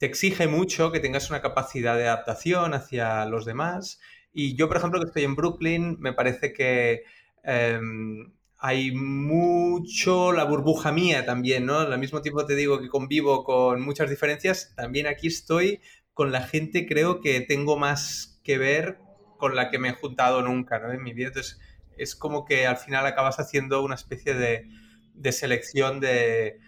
[0.00, 4.00] te exige mucho que tengas una capacidad de adaptación hacia los demás.
[4.32, 7.02] Y yo, por ejemplo, que estoy en Brooklyn, me parece que
[7.44, 11.80] em, hay mucho la burbuja mía también, ¿no?
[11.80, 15.82] Al mismo tiempo te digo que convivo con muchas diferencias, también aquí estoy
[16.14, 19.00] con la gente, creo que tengo más que ver
[19.36, 20.90] con la que me he juntado nunca, ¿no?
[20.94, 21.28] En mi vida.
[21.28, 21.60] Entonces,
[22.02, 26.58] es como que al final acabas haciendo una especie de selección de,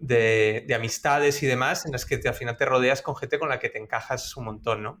[0.00, 3.58] de, amistades y demás en las que al final te rodeas con gente con la
[3.58, 4.98] que te encajas un montón, ¿no?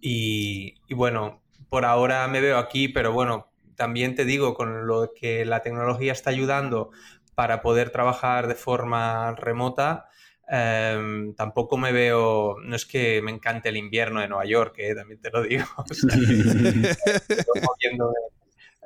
[0.00, 5.44] Y, bueno, por ahora me veo aquí, pero bueno, también te digo, con lo que
[5.44, 6.90] la tecnología está ayudando
[7.34, 10.08] para poder trabajar de forma remota,
[10.48, 14.94] em, tampoco me veo, no es que me encante el invierno de Nueva York, eh,
[14.94, 15.64] también te lo digo,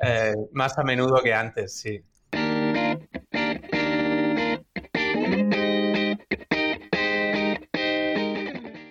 [0.03, 2.03] eh, más a menudo que antes, sí.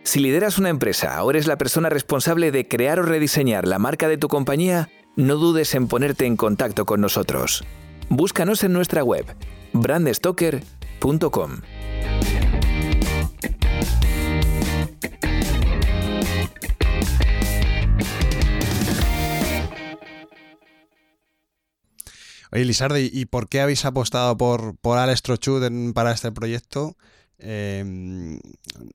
[0.04, 4.10] Si lideras una empresa o eres la persona responsable de crear o rediseñar la marca
[4.10, 7.64] de tu compañía, no dudes en ponerte en contacto con nosotros.
[8.10, 9.26] Búscanos en nuestra web,
[9.72, 11.62] brandstoker.com.
[22.52, 26.98] Oye, Lizardi, ¿y por qué habéis apostado por, por Alex Trochud para este proyecto?
[27.40, 28.40] Em,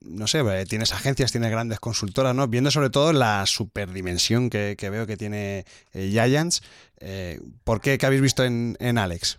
[0.03, 2.47] no sé, eh, tienes agencias, tienes grandes consultoras, ¿no?
[2.49, 5.65] Viendo sobre todo la superdimensión que, que veo que tiene
[5.95, 6.63] eh, Giants,
[7.01, 7.99] eh, ¿por qué?
[7.99, 9.39] ¿Qué habéis visto en, en Alex?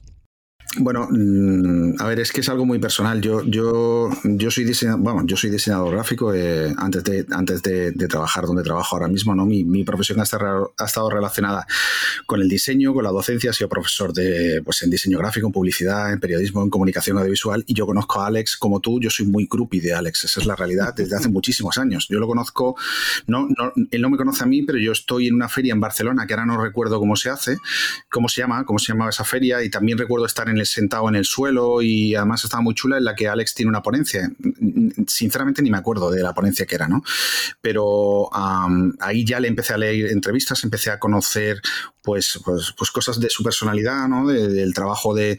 [0.76, 3.22] Bueno, mm, a ver, es que es algo muy personal.
[3.22, 7.94] Yo, yo, yo soy diseñador, bueno, yo soy diseñador gráfico eh, antes, de, antes de,
[8.08, 9.46] trabajar donde trabajo ahora mismo, ¿no?
[9.46, 11.66] Mi, profesión ha estado, ha estado, relacionada
[12.26, 15.54] con el diseño, con la docencia, he sido profesor de, pues, en diseño gráfico, en
[15.54, 19.26] publicidad, en periodismo, en comunicación audiovisual, y yo conozco a Alex como tú, yo soy
[19.26, 22.08] muy groupie de Alex, esa es la realidad, desde hace muchísimos años.
[22.10, 22.76] Yo lo conozco,
[23.26, 25.80] no, no, él no me conoce a mí, pero yo estoy en una feria en
[25.80, 27.58] Barcelona, que ahora no recuerdo cómo se hace,
[28.10, 31.10] cómo se llama, cómo se llamaba esa feria, y también recuerdo estar en el sentado
[31.10, 34.30] en el suelo y además estaba muy chula en la que Alex tiene una ponencia.
[35.08, 37.04] Sinceramente ni me acuerdo de la ponencia que era, ¿no?
[37.62, 38.30] Pero
[39.00, 41.62] ahí ya le empecé a leer entrevistas, empecé a conocer
[42.08, 44.26] pues, pues, pues cosas de su personalidad, ¿no?
[44.30, 45.38] del trabajo de,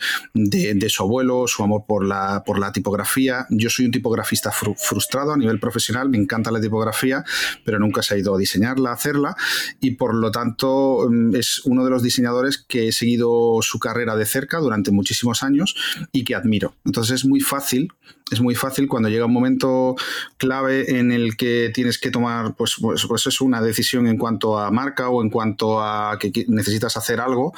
[0.91, 3.47] su abuelo, su amor por la, por la tipografía.
[3.49, 7.25] Yo soy un tipografista frustrado a nivel profesional, me encanta la tipografía,
[7.65, 9.35] pero nunca se ha ido a diseñarla, a hacerla,
[9.81, 14.15] y por lo tanto mm, es uno de los diseñadores que he seguido su carrera
[14.15, 15.75] de cerca durante muchísimos años
[16.13, 16.75] y que admiro.
[16.85, 17.89] Entonces es muy fácil
[18.31, 19.97] es muy fácil cuando llega un momento
[20.37, 24.59] clave en el que tienes que tomar, pues, pues, pues es una decisión en cuanto
[24.59, 27.55] a marca o en cuanto a que necesitas hacer algo,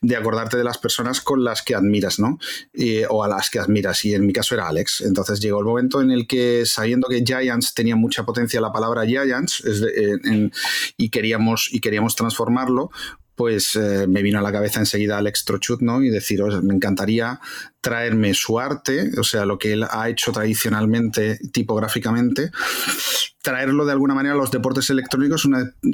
[0.00, 2.38] de acordarte de las personas con las que admiras, ¿no?
[3.08, 4.04] o a las que admiras.
[4.04, 5.02] Y en mi caso era Alex.
[5.02, 9.04] Entonces llegó el momento en el que, sabiendo que Giants tenía mucha potencia la palabra
[9.04, 9.62] Giants,
[10.96, 12.90] y, queríamos, y queríamos transformarlo,
[13.36, 16.02] pues eh, me vino a la cabeza enseguida Alex Trochut, ¿no?
[16.02, 17.40] Y decir, me encantaría
[17.80, 22.50] traerme su arte, o sea, lo que él ha hecho tradicionalmente, tipográficamente,
[23.42, 25.48] traerlo de alguna manera a los deportes electrónicos,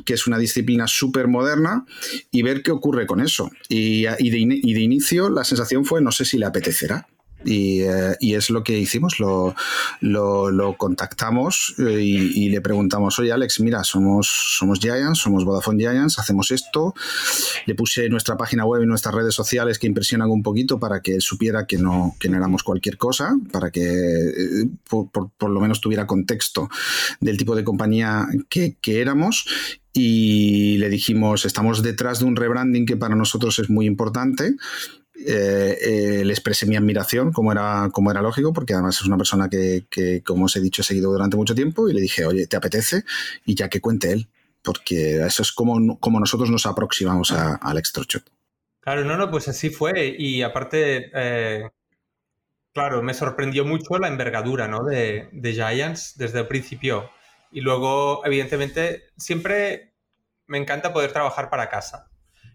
[0.05, 1.85] que es una disciplina súper moderna,
[2.31, 3.51] y ver qué ocurre con eso.
[3.69, 7.09] Y, de, y de inicio la sensación fue, no sé si le apetecerá.
[7.45, 9.55] Eh, y, es lo que hicimos, lo,
[10.01, 16.19] lo, contactamos eh, y, le preguntamos, oye Alex, mira, somos, somos Giants, somos Vodafone Giants,
[16.19, 16.95] hacemos esto.
[17.67, 21.21] Le puse nuestra página web y nuestras redes sociales que impresionan un poquito para que
[21.21, 26.07] supiera que no, que no éramos cualquier cosa, para que eh, por, lo menos tuviera
[26.07, 26.69] contexto
[27.21, 29.47] del tipo de compañía que, que éramos
[29.93, 34.55] y le dijimos, estamos detrás de un rebranding que para nosotros es muy importante
[35.27, 39.17] eh, eh, le expresé mi admiración, como era, como era lógico, porque además es una
[39.17, 42.47] persona que, como os he dicho, he seguido durante mucho tiempo y le dije, oye,
[42.47, 43.05] ¿te apetece?
[43.45, 44.29] Y ya que cuente él,
[44.63, 48.31] porque eso es como, como nosotros nos aproximamos al extrochot.
[48.81, 50.15] Claro, no, no, pues así fue.
[50.19, 51.71] Y aparte, eh,
[52.73, 54.85] claro, me sorprendió mucho la envergadura ¿no?
[54.85, 57.11] de, de Giants desde el principio.
[57.53, 59.93] Y luego, evidentemente, siempre
[60.47, 62.10] me encanta poder trabajar para casa.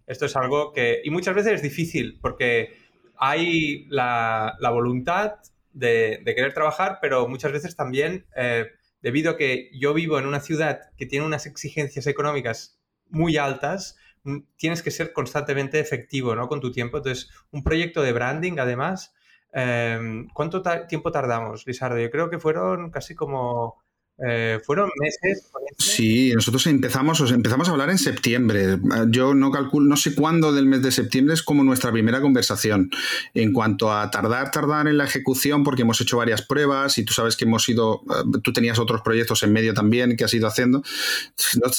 [0.08, 2.78] Esto es algo que, y muchas veces es difícil porque
[3.18, 5.36] hay la, voluntad
[5.74, 8.68] de, querer trabajar, pero muchas veces también, eh,
[9.02, 13.98] debido a que yo vivo en una ciudad que tiene unas exigencias económicas muy altas,
[14.24, 16.48] mm, tienes que ser constantemente efectivo ¿no?
[16.48, 16.98] con tu tiempo.
[16.98, 19.14] Entonces, un proyecto de branding, además,
[19.54, 22.00] eh, ¿cuánto tiempo tardamos, Lizardo?
[22.00, 23.85] Yo creo que fueron casi como
[24.18, 25.52] eh, fueron meses.
[25.78, 28.80] Sí, nosotros empezamos, empezamos a hablar en septiembre.
[29.10, 32.92] Yo no calculo, no sé cuándo del mes de septiembre es como nuestra primera conversación.
[33.34, 37.14] En cuanto a tardar, tardar en la ejecución, porque hemos hecho varias pruebas y tú
[37.14, 40.48] sabes que hemos ido, eh, tú tenías otros proyectos en medio también que has ido
[40.48, 40.82] haciendo.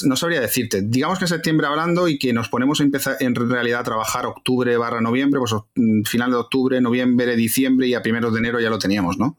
[0.05, 0.83] No, sabría decirte.
[0.83, 4.27] Digamos que en septiembre hablando y que nos ponemos a empezar en realidad a trabajar
[4.27, 8.59] octubre barra noviembre, pues mm, final de octubre, noviembre, diciembre y a primeros de enero
[8.59, 9.37] ya lo teníamos, ¿no?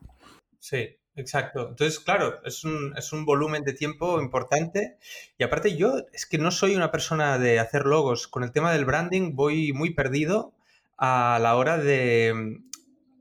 [0.58, 1.68] Sí, Exacto.
[1.70, 4.98] Entonces, claro, es un, es un, volumen de tiempo importante.
[5.36, 8.28] Y aparte, yo es que no soy una persona de hacer logos.
[8.28, 10.54] Con el tema del branding voy muy perdido
[10.96, 12.60] a la hora de,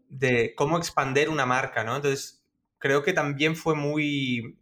[0.10, 1.96] de cómo expander una marca, ¿no?
[1.96, 2.46] Entonces,
[2.78, 4.60] creo que también fue muy,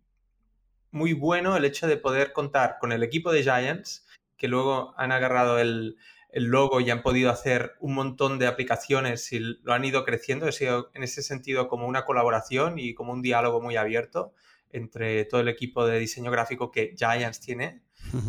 [0.92, 5.12] muy bueno el hecho de poder contar con el equipo de Giants, que luego han
[5.12, 5.98] agarrado el,
[6.36, 10.48] el logo y han podido hacer un montón de aplicaciones y lo han ido creciendo.
[10.48, 14.34] Ha sido en ese sentido como una colaboración y como un diálogo muy abierto
[14.70, 17.84] entre todo el equipo de diseño gráfico que Giants tiene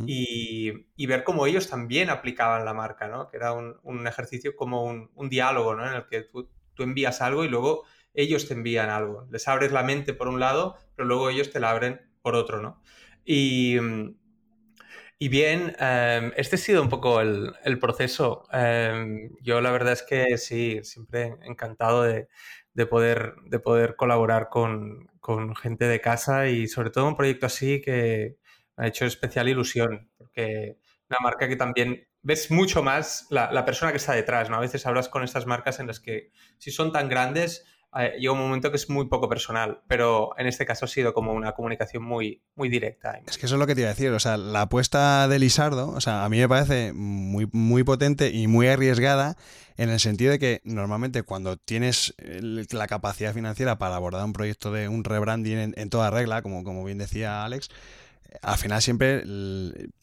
[0.06, 3.28] y, ver cómo ellos también aplicaban la marca, ¿no?
[3.28, 5.84] Que era un, ejercicio como un, diálogo, ¿no?
[5.84, 7.82] En el que tú, tú envías algo y luego
[8.14, 9.26] ellos te envían algo.
[9.32, 12.62] Les abres la mente por un lado, pero luego ellos te la abren por otro,
[12.62, 12.80] ¿no?
[13.24, 13.78] Y,
[15.18, 18.44] y bien, em, este ha sido un poco el, proceso.
[18.52, 22.28] Em, yo la verdad es que sí, siempre encantado de,
[22.86, 25.08] poder, de poder colaborar con,
[25.56, 28.36] gente de casa y sobre todo un proyecto así que
[28.76, 30.76] me ha hecho especial ilusión, porque
[31.10, 34.56] una marca que también ves mucho más la, la persona que está detrás, ¿no?
[34.56, 37.64] A veces hablas con estas marcas en las que si son tan grandes
[38.18, 41.32] llega un momento que es muy poco personal, pero en este caso ha sido como
[41.32, 43.20] una comunicación muy, muy directa.
[43.26, 45.38] Es que eso es lo que te iba a decir, o sea, la apuesta de
[45.38, 49.36] Lisardo, o sea, a mí me parece muy, muy potente y muy arriesgada
[49.76, 54.72] en el sentido de que normalmente cuando tienes la capacidad financiera para abordar un proyecto
[54.72, 57.68] de un rebranding en, toda regla, como, como bien decía Alex,
[58.42, 59.24] al final siempre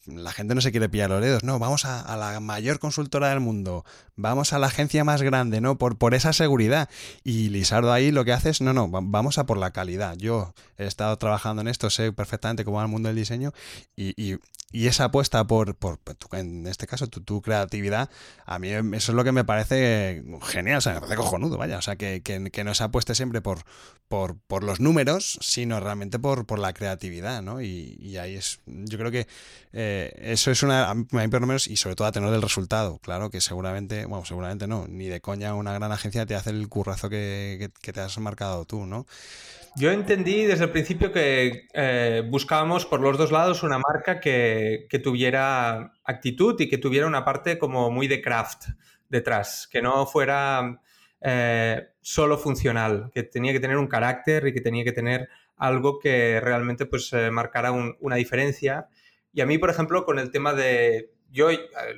[0.06, 3.40] la gente no se quiere pillar los dedos, no, vamos a, la mayor consultora del
[3.40, 3.84] mundo,
[4.16, 5.78] vamos a la agencia más grande, ¿no?
[5.78, 6.88] Por, por esa seguridad.
[7.22, 10.16] Y Lisardo ahí lo que hace es, no, no, vamos a por la calidad.
[10.16, 13.52] Yo he estado trabajando en esto, sé perfectamente cómo va el mundo del diseño
[13.96, 14.38] y,
[14.72, 16.00] esa apuesta por, por,
[16.32, 18.10] en este caso, tu, creatividad,
[18.44, 21.78] a mí eso es lo que me parece genial, o sea, me parece cojonudo, vaya,
[21.78, 23.62] o sea, que, que, no se apueste siempre por,
[24.08, 27.62] por, por, los números, sino realmente por, por la creatividad, ¿no?
[27.62, 29.26] Y, ahí es, yo creo que
[29.72, 30.94] eh, eso es una,
[31.66, 35.20] y sobre todo a tener el resultado, claro, que seguramente, bueno, seguramente no, ni de
[35.20, 39.06] coña una gran agencia te hace el currazo que, que te has marcado tú, ¿no?
[39.76, 44.86] Yo entendí desde el principio que eh, buscábamos por los dos lados una marca que,
[45.02, 48.68] tuviera actitud y que tuviera una parte como muy de craft
[49.08, 50.80] detrás, que no fuera
[51.20, 55.98] eh, solo funcional, que tenía que tener un carácter y que tenía que tener algo
[55.98, 58.88] que realmente pues eh, marcara una diferencia.
[59.32, 61.10] Y a mí, por ejemplo, con el tema de...
[61.30, 61.48] Yo,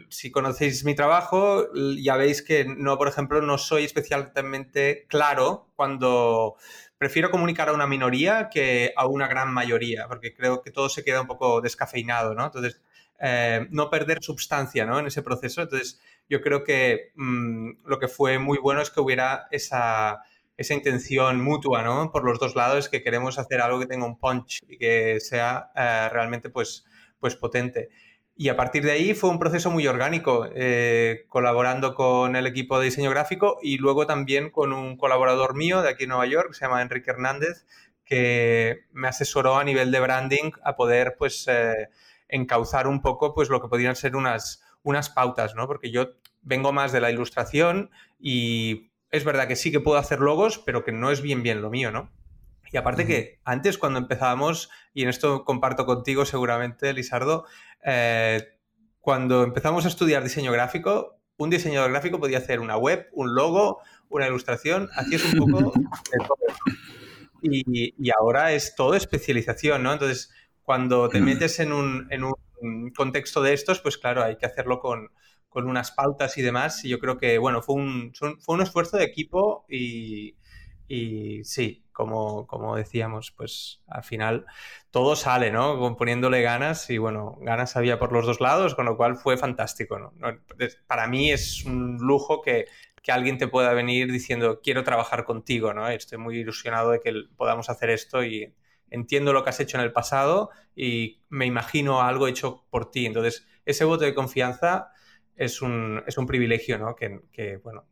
[0.09, 1.69] si conocéis mi trabajo,
[2.03, 6.57] ya veis que no, por ejemplo, no soy especialmente claro cuando
[6.97, 11.05] prefiero comunicar a una minoría que a una gran mayoría, porque creo que todo se
[11.05, 12.47] queda un poco descafeinado, ¿no?
[12.47, 12.81] Entonces,
[13.19, 14.99] eh, no perder sustancia ¿no?
[14.99, 15.63] en ese proceso.
[15.63, 20.23] Entonces, yo creo que mm, lo que fue muy bueno es que hubiera esa,
[20.57, 22.11] esa intención mutua ¿no?
[22.11, 25.71] por los dos lados, que queremos hacer algo que tenga un punch y que sea
[25.77, 26.85] eh, realmente pues,
[27.19, 27.91] pues potente.
[28.39, 32.79] Y a partir de ahí fue un proceso muy orgánico, eh, colaborando con el equipo
[32.79, 36.53] de diseño gráfico y luego también con un colaborador mío de aquí en Nueva York,
[36.53, 37.65] se llama Enrique Hernández,
[38.05, 41.89] que me asesoró a nivel de branding a poder pues eh,
[42.29, 45.67] encauzar un poco pues lo que podrían ser unas, unas pautas, ¿no?
[45.67, 46.11] Porque yo
[46.43, 50.85] vengo más de la ilustración y es verdad que sí que puedo hacer logos, pero
[50.85, 52.11] que no es bien bien lo mío, ¿no?
[52.73, 57.47] Y aparte que antes cuando empezábamos, y en esto comparto contigo seguramente, Lisardo,
[57.85, 58.59] eh,
[59.01, 63.81] cuando empezamos a estudiar diseño gráfico, un diseñador gráfico podía hacer una web, un logo,
[64.09, 65.73] una ilustración, hacías un poco
[66.13, 66.37] de todo.
[67.43, 69.93] Y, y, ahora es todo especialización, ¿no?
[69.93, 74.47] Entonces, cuando te metes en un, en un contexto de estos, pues claro, hay que
[74.47, 75.11] hacerlo con,
[75.49, 76.85] con unas pautas y demás.
[76.85, 80.37] Y yo creo que, bueno, fue un, fue un esfuerzo de equipo y,
[80.89, 84.47] y sí, como, como decíamos, pues al final
[84.91, 85.97] todo sale, ¿no?
[85.97, 89.99] Poniéndole ganas y bueno, ganas había por los dos lados, con lo cual fue fantástico,
[89.99, 90.13] ¿no?
[90.87, 92.67] Para mí es un lujo que,
[93.03, 95.89] que alguien te pueda venir diciendo quiero trabajar contigo, ¿no?
[95.89, 98.55] Estoy muy ilusionado de que podamos hacer esto y
[98.91, 103.07] entiendo lo que has hecho en el pasado y me imagino algo hecho por ti.
[103.07, 104.91] Entonces, ese voto de confianza
[105.37, 106.95] es un, es un privilegio, ¿no?
[106.95, 107.87] Que, que, bueno,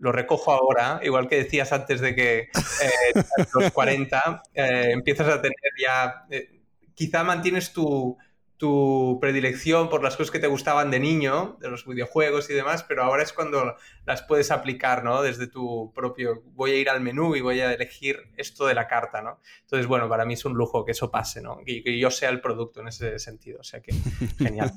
[0.00, 3.22] lo recojo ahora, igual que decías antes de que eh,
[3.54, 6.60] los 40 eh, empiezas a tener ya, eh,
[6.94, 8.16] quizá mantienes tu,
[8.58, 12.82] tu predilección por las cosas que te gustaban de niño, de los videojuegos y demás,
[12.82, 15.22] pero ahora es cuando las puedes aplicar, ¿no?
[15.22, 18.88] Desde tu propio, voy a ir al menú y voy a elegir esto de la
[18.88, 19.40] carta, ¿no?
[19.60, 21.60] Entonces, bueno, para mí es un lujo que eso pase, ¿no?
[21.64, 23.92] Y que yo sea el producto en ese sentido, o sea que
[24.38, 24.72] genial.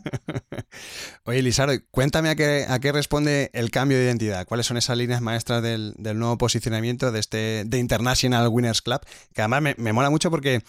[1.23, 4.95] Oye, Lizardo, cuéntame a qué, a qué responde el cambio de identidad, cuáles son esas
[4.95, 9.01] líneas maestras del, del nuevo posicionamiento de este de International Winners Club,
[9.33, 10.61] que además me, me mola mucho porque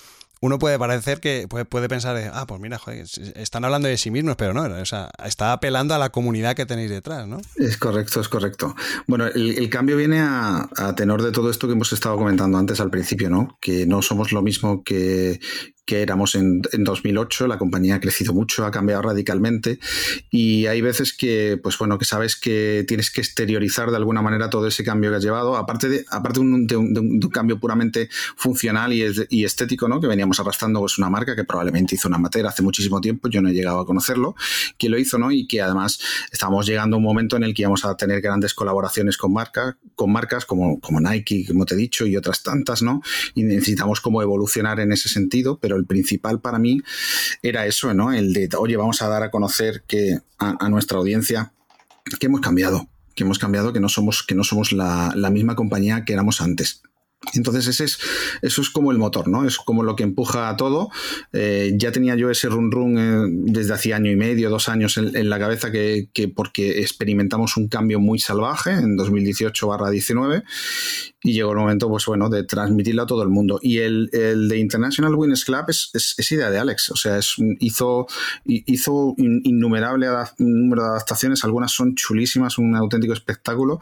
[0.42, 4.34] uno puede parecer que puede, pensar, ah, pues mira, joder, están hablando de sí mismos,
[4.34, 7.40] pero no, o sea, está apelando a la comunidad que tenéis detrás, ¿no?
[7.56, 8.74] Es correcto, es correcto.
[9.06, 12.90] Bueno, el, cambio viene a, tenor de todo esto que hemos estado comentando antes al
[12.90, 13.56] principio, ¿no?
[13.60, 15.38] Que no somos lo mismo que,
[15.84, 19.80] que éramos en, en, 2008, la compañía ha crecido mucho, ha cambiado radicalmente
[20.30, 24.48] y hay veces que, pues bueno, que sabes que tienes que exteriorizar de alguna manera
[24.48, 28.08] todo ese cambio que has llevado, aparte de, aparte de, un, de un, cambio puramente
[28.36, 30.00] funcional y, y, estético, ¿no?
[30.00, 33.42] Que veníamos arrastrando pues una marca que probablemente hizo una materia hace muchísimo tiempo, yo
[33.42, 34.36] no he llegado a conocerlo,
[34.78, 35.32] que lo hizo, ¿no?
[35.32, 35.98] Y que además
[36.30, 39.78] estamos llegando a un momento en el que íbamos a tener grandes colaboraciones con, marca,
[39.94, 43.02] con marcas como, como Nike, como te he dicho, y otras tantas, ¿no?
[43.34, 46.82] Y necesitamos como evolucionar en ese sentido, pero el principal para mí
[47.42, 48.12] era eso, ¿no?
[48.12, 51.52] El de, oye, vamos a dar a conocer que a, nuestra audiencia
[52.18, 55.54] que hemos cambiado, que hemos cambiado, que no somos, que no somos la, la misma
[55.54, 56.82] compañía que éramos antes.
[57.34, 57.98] Entonces ese es,
[58.42, 59.46] eso es como el motor, ¿no?
[59.46, 60.90] Es como lo que empuja a todo.
[61.32, 64.96] Eh, ya tenía yo ese run run eh, desde hace año y medio, dos años
[64.96, 70.42] en, la cabeza que, que, porque experimentamos un cambio muy salvaje en 2018 barra 19
[71.22, 73.60] y llegó el momento, pues bueno, de transmitirlo a todo el mundo.
[73.62, 77.36] Y el, el de International Winners Club es, es, idea de Alex, o sea, es,
[77.60, 78.06] hizo,
[78.44, 80.08] hizo innumerable
[80.38, 83.80] número de adaptaciones, algunas son chulísimas, un auténtico espectáculo,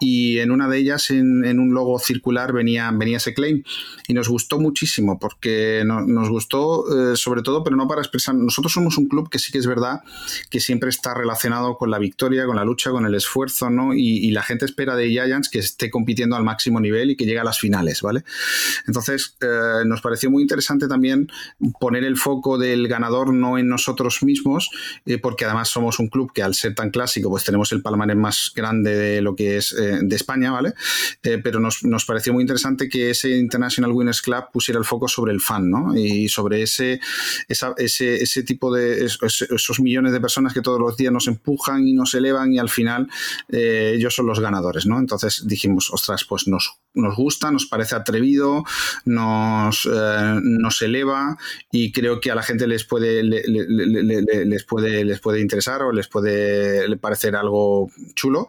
[0.00, 3.62] y en una de ellas, en, en un logo circular, venía, venía ese claim,
[4.06, 8.34] y nos gustó muchísimo, porque no, nos gustó eh, sobre todo, pero no para expresar,
[8.34, 10.00] nosotros somos un club que sí que es verdad
[10.50, 13.94] que siempre está relacionado con la victoria, con la lucha, con el esfuerzo, ¿no?
[13.94, 17.24] Y, y la gente espera de Giants que esté compitiendo al máximo nivel y que
[17.24, 18.24] llegue a las finales, ¿vale?
[18.86, 21.28] Entonces, eh, nos pareció muy interesante también
[21.80, 24.70] poner el foco del ganador no en nosotros mismos,
[25.06, 28.16] eh, porque además somos un club que al ser tan clásico, pues tenemos el palmarés
[28.16, 30.74] más grande de lo que es eh, de España, ¿vale?
[31.42, 35.32] pero nos, nos, pareció muy interesante que ese International Winners Club pusiera el foco sobre
[35.32, 35.96] el fan, ¿no?
[35.96, 37.00] Y sobre ese,
[37.48, 41.92] ese, ese tipo de esos millones de personas que todos los días nos empujan y
[41.92, 43.08] nos elevan y al final
[43.48, 44.98] ellos son los ganadores, ¿no?
[44.98, 48.64] Entonces dijimos, ostras, pues nos nos, gusta, nos parece atrevido,
[49.04, 51.36] nos, eh, nos eleva
[51.70, 56.08] y creo que a la gente les puede, les puede, les puede interesar o les
[56.08, 58.48] puede parecer algo chulo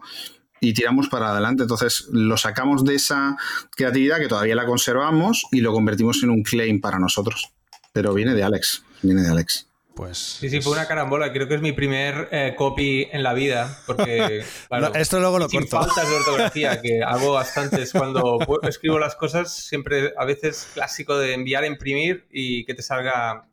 [0.60, 1.62] y tiramos para adelante.
[1.62, 3.36] Entonces lo sacamos de esa
[3.74, 7.50] creatividad que todavía la conservamos y lo convertimos en un claim para nosotros.
[7.92, 9.69] Pero viene de Alex, viene de Alex.
[10.00, 11.30] Pues, sí, sí, fue una carambola.
[11.30, 13.82] Creo que es mi primer eh, copy en la vida.
[13.84, 14.42] Porque,
[14.94, 17.92] esto luego lo sin faltas de ortografía, que hago bastantes.
[17.92, 22.80] Cuando escribo las cosas, siempre a veces clásico de enviar a imprimir y que te
[22.80, 23.46] salga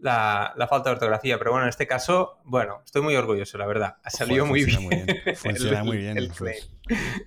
[0.00, 1.38] la, falta de ortografía.
[1.38, 3.98] Pero bueno, en este caso, bueno, estoy muy orgulloso, la verdad.
[4.02, 5.06] Ha salido muy, bien.
[5.36, 6.32] Funciona muy bien.
[6.36, 6.68] Pues,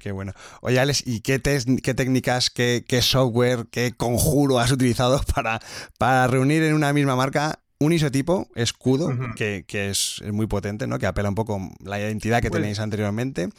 [0.01, 0.33] qué bueno.
[0.59, 5.61] Oye, Alex, ¿y qué, qué técnicas, qué, software, qué conjuro has utilizado para,
[5.97, 10.99] para reunir en una misma marca un isotipo, escudo, que, es, muy potente, ¿no?
[10.99, 13.49] Que apela un poco la identidad que tenéis anteriormente,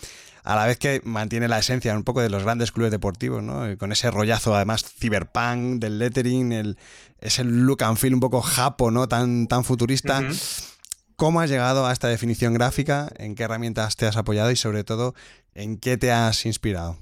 [0.43, 3.77] a la vez que mantiene la esencia un poco de los grandes clubes deportivos, ¿no?
[3.79, 6.79] Con ese rollazo, además, cyberpunk, del lettering, el,
[7.21, 9.09] ese look and feel un poco japo, ¿no?
[9.09, 10.23] Tan, tan futurista.
[11.17, 13.09] ¿Cómo has llegado a esta definición gráfica?
[13.17, 14.51] ¿En qué herramientas te has apoyado?
[14.51, 15.15] Y sobre todo,
[15.55, 16.99] ¿en qué te has inspirado?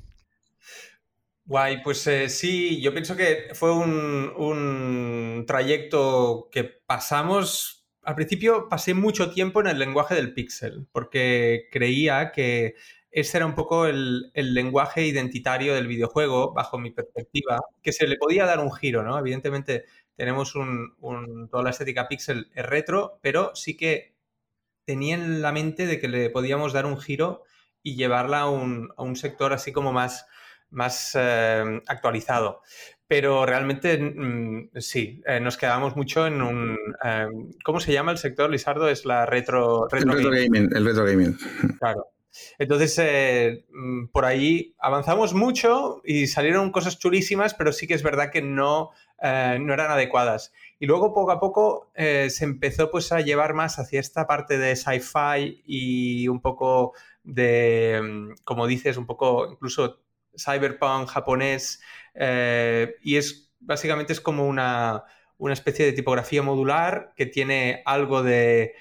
[1.46, 7.86] Guay, pues eh, sí, yo pienso que fue un, trayecto que pasamos.
[8.02, 12.76] Al principio pasé mucho tiempo en el lenguaje del pixel, porque creía que
[13.10, 18.16] ese era un poco el, lenguaje identitario del videojuego, bajo mi perspectiva, que se le
[18.16, 19.18] podía dar un giro, ¿no?
[19.18, 19.84] Evidentemente
[20.16, 20.96] tenemos un,
[21.50, 24.16] toda la estética pixel retro, pero sí que
[24.86, 27.42] tenía en la mente de que le podíamos dar un giro
[27.82, 30.26] y llevarla a un, a un sector así como más
[30.74, 32.60] más eh, actualizado.
[33.06, 36.78] Pero realmente mm, sí, eh, nos quedamos mucho en un...
[37.04, 37.26] Eh,
[37.64, 38.88] ¿Cómo se llama el sector, Lizardo?
[38.88, 39.88] Es la retro...
[39.90, 40.70] retro el retro gaming.
[40.74, 41.38] El retro gaming.
[41.78, 42.08] Claro.
[42.58, 48.30] Entonces, mm, por ahí avanzamos mucho y salieron cosas chulísimas, pero sí que es verdad
[48.32, 48.90] que no,
[49.22, 50.52] no eran adecuadas.
[50.80, 54.74] Y luego, poco a poco, se empezó pues, a llevar más hacia esta parte de
[54.74, 56.94] sci-fi y un poco
[57.24, 60.03] de, mm, como dices, un poco incluso
[60.38, 61.80] cyberpunk japonés
[62.14, 65.04] eh, y es básicamente es como una,
[65.50, 68.74] especie de tipografía modular que tiene algo de,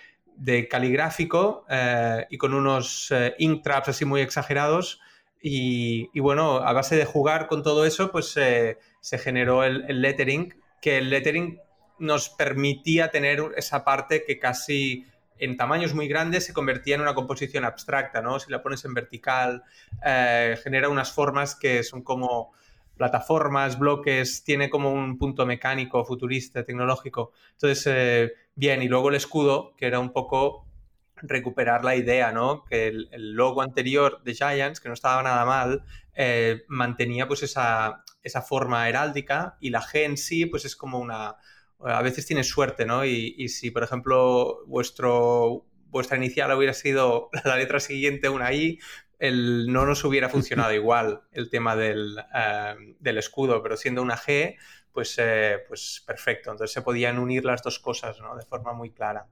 [0.70, 4.99] caligráfico eh, y con unos eh, ink traps así muy exagerados
[5.45, 10.97] y, bueno, a base de jugar con todo eso pues se generó el lettering que
[10.97, 11.60] el lettering
[11.97, 15.06] nos permitía tener esa parte que casi
[15.38, 18.39] en tamaños muy grandes se convertía en una composición abstracta, ¿no?
[18.39, 19.63] Si la pones en vertical,
[20.05, 22.53] eh, genera unas formas que son como
[22.95, 27.31] plataformas, bloques, tiene como un punto mecánico, futurista, tecnológico.
[27.53, 30.67] Entonces, eh, bien, y luego el escudo, que era un poco
[31.15, 32.63] recuperar la idea, ¿no?
[32.65, 35.84] Que el, logo anterior de Giants, que no estaba nada mal,
[36.15, 40.99] eh, mantenía pues esa, esa forma heráldica y la G en sí, pues es como
[40.99, 41.38] una,
[41.86, 43.05] a veces tienes suerte, ¿no?
[43.05, 48.79] Y, si, por ejemplo, vuestro, vuestra inicial hubiera sido la letra siguiente, una I,
[49.19, 54.17] el, no nos hubiera funcionado igual el tema del, eh, del escudo, pero siendo una
[54.17, 54.57] G,
[54.91, 56.51] pues, eh, pues perfecto.
[56.51, 58.36] Entonces se podían unir las dos cosas, ¿no?
[58.36, 59.27] De forma muy clara,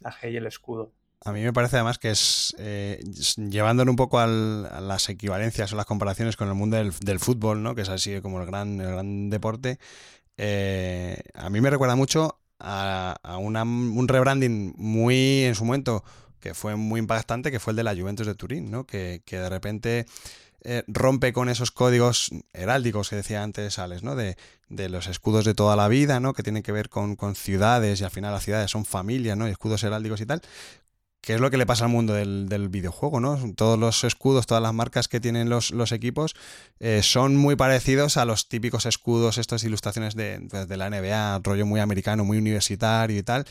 [0.00, 0.92] la G y el escudo.
[1.24, 3.00] A mí me parece además que es, eh,
[3.36, 7.60] llevándolo un poco a las equivalencias o las comparaciones con el mundo del, del, fútbol,
[7.60, 7.74] ¿no?
[7.74, 9.80] que es así como el gran, el gran deporte,
[10.38, 16.04] eh, a mí me recuerda mucho a, un rebranding muy en su momento
[16.40, 18.86] que fue muy impactante, que fue el de la Juventus de Turín, ¿no?
[18.86, 20.06] que, de repente
[20.62, 24.14] eh, rompe con esos códigos heráldicos que decía antes Alex, ¿no?
[24.14, 24.36] de,
[24.68, 26.32] los escudos de toda la vida, ¿no?
[26.34, 29.48] que tienen que ver con, con, ciudades y al final las ciudades son familias, ¿no?
[29.48, 30.40] y escudos heráldicos y tal,
[31.20, 33.38] que es lo que le pasa al mundo del, videojuego, ¿no?
[33.54, 36.34] Todos los escudos, todas las marcas que tienen los, equipos
[36.80, 41.66] eh, son muy parecidos a los típicos escudos, estas ilustraciones de, de, la NBA, rollo
[41.66, 43.44] muy americano, muy universitario y tal.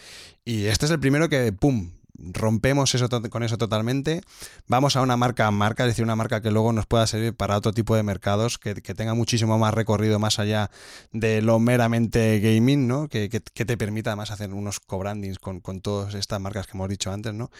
[0.45, 4.21] Y este es el primero que, ¡pum!, rompemos eso con eso totalmente,
[4.67, 7.35] vamos a una marca a marca, es decir, una marca que luego nos pueda servir
[7.35, 10.71] para otro tipo de mercados, que, tenga muchísimo más recorrido más allá
[11.11, 13.07] de lo meramente gaming, ¿no?
[13.07, 17.33] Que, te permita además hacer unos co-brandings con, todas estas marcas que hemos dicho antes,
[17.33, 17.51] ¿no?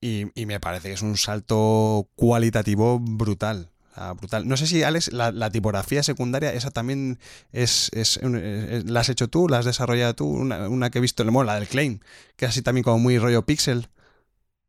[0.00, 3.70] Y, me parece que es un salto cualitativo brutal.
[4.18, 4.46] brutal.
[4.46, 7.18] No sé si, Alex, la, tipografía secundaria, esa también
[7.52, 7.90] es,
[8.22, 9.48] ¿La has hecho tú?
[9.48, 10.26] ¿La has desarrollado tú?
[10.26, 12.00] Una, que he visto, bueno, la del Claim,
[12.36, 13.88] que es así también como muy rollo pixel.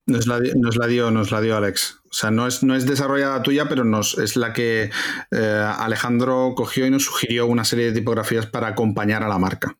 [0.07, 2.01] Nos la, nos la, dio, nos la dio Alex.
[2.09, 4.91] O sea, no es, no es desarrollada tuya, pero nos, es la que
[5.31, 9.75] eh, Alejandro cogió y nos sugirió una serie de tipografías para acompañar a la marca.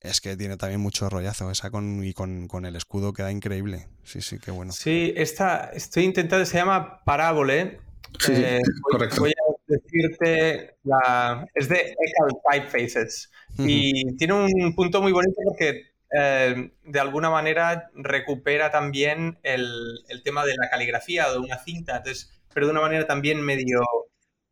[0.00, 3.86] Es que tiene también mucho rollazo esa con, y con, el escudo queda increíble.
[4.02, 4.72] Sí, sí, qué bueno.
[4.72, 7.80] Sí, esta estoy intentando, se llama Parábole.
[8.18, 8.60] Sí, eh,
[8.90, 9.20] correcto.
[9.20, 13.30] Voy a decirte, la, es de Ecal Typefaces.
[13.58, 20.44] Y tiene un punto muy bonito porque eh, de alguna manera recupera también el, tema
[20.44, 23.80] de la caligrafía o de una cinta, entonces, pero de una manera también medio,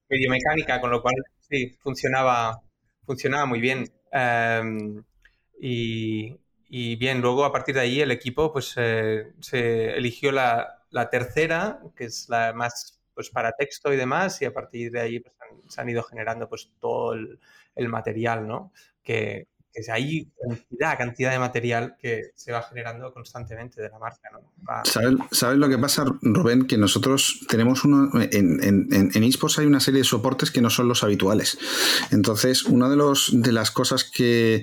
[0.08, 1.14] medio mecánica, con lo cual
[1.50, 2.62] sí, funcionaba,
[3.04, 3.92] funcionaba muy bien.
[4.12, 5.04] Em,
[5.60, 10.74] y, bien, luego a partir de ahí el equipo pues eh, se eligió la,
[11.10, 15.20] tercera, que es la más pues para texto y demás, y a partir de ahí
[15.20, 15.34] pues,
[15.68, 17.38] se han ido generando pues todo el,
[17.88, 18.72] material, ¿no?
[19.02, 19.48] Que,
[19.84, 24.30] que hay cantidad, cantidad de material que se va generando constantemente de la marca.
[24.32, 24.40] ¿no?
[24.84, 26.66] ¿Sabes, lo que pasa, Rubén?
[26.66, 30.88] Que nosotros tenemos uno, en, en, en, hay una serie de soportes que no son
[30.88, 31.58] los habituales.
[32.10, 34.62] Entonces, una de, los, de las cosas que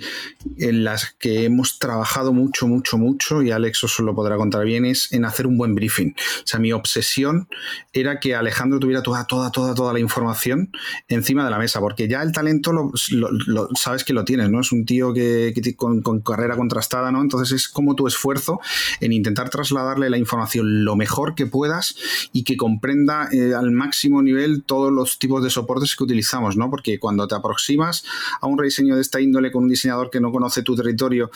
[0.57, 4.85] en las que hemos trabajado mucho, mucho, mucho, y Alex os lo podrá contar bien,
[4.85, 6.15] es en hacer un buen briefing.
[6.43, 7.47] O sea, mi obsesión
[7.93, 10.71] era que Alejandro tuviera toda, toda, toda, toda la información
[11.07, 12.91] encima de la mesa, porque ya el talento lo
[13.75, 14.61] sabes que lo tienes, ¿no?
[14.61, 17.21] Es un tío que, con, carrera contrastada, ¿no?
[17.21, 18.59] Entonces es como tu esfuerzo
[18.99, 21.95] en intentar trasladarle la información lo mejor que puedas
[22.31, 26.69] y que comprenda eh, al máximo nivel todos los tipos de soportes que utilizamos, ¿no?
[26.69, 28.03] Porque cuando te aproximas
[28.41, 31.29] a un rediseño de esta índole con un diseñador que no conoce tu territorio,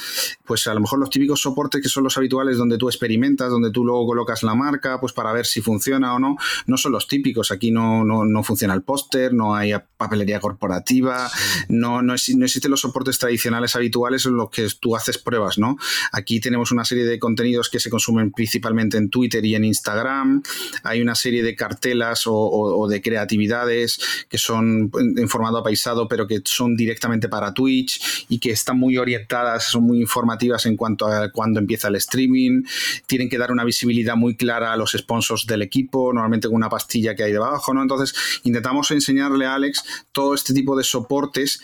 [0.46, 3.72] pues a lo mejor los típicos soportes que son los habituales donde tú experimentas, donde
[3.72, 7.08] tú luego colocas la marca, pues para ver si funciona o no, no son los
[7.08, 7.52] típicos.
[7.52, 11.30] Aquí no, no, funciona el póster, no hay papelería corporativa,
[11.68, 15.78] no, no, no existen los soportes tradicionales habituales en los que tú haces pruebas, ¿no?
[16.12, 20.44] Aquí tenemos una serie de contenidos que se consumen principalmente en Twitter y en Instagram.
[20.84, 26.42] Hay una serie de cartelas o, de creatividades que son en formato apaisado, pero que
[26.46, 31.32] son directamente para Twitch y que están muy orientadas, son muy informativas en cuanto a
[31.32, 32.64] cuándo empieza el streaming.
[33.08, 36.70] Tienen que dar una visibilidad muy clara a los sponsors del equipo, normalmente con una
[36.70, 37.82] pastilla que hay debajo, ¿no?
[37.82, 41.62] Entonces, intentamos enseñarle a Alex todo este tipo de soportes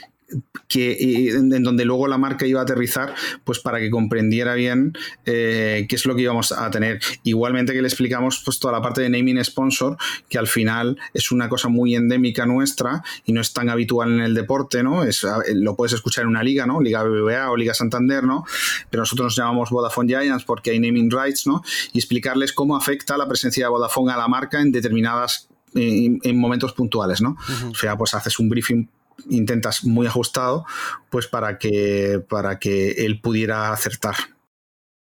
[0.67, 3.13] que en, donde luego la marca iba a aterrizar,
[3.43, 4.93] pues para que comprendiera bien
[5.25, 6.99] eh, qué es lo que íbamos a tener.
[7.23, 9.97] Igualmente que le explicamos pues toda la parte de naming sponsor,
[10.27, 14.21] que al final es una cosa muy endémica nuestra y no es tan habitual en
[14.21, 15.03] el deporte, ¿no?
[15.03, 16.81] Es, lo puedes escuchar en una liga, ¿no?
[16.81, 18.45] Liga BBVA o Liga Santander, ¿no?
[18.89, 21.63] Pero nosotros nos llamamos Vodafone Giants porque hay naming rights, ¿no?
[21.93, 26.73] Y explicarles cómo afecta la presencia de Vodafone a la marca en determinadas en, momentos
[26.73, 27.37] puntuales, ¿no?
[27.69, 28.87] O sea, pues haces un briefing
[29.29, 30.65] intentas muy ajustado,
[31.09, 34.15] pues para que, para que él pudiera acertar.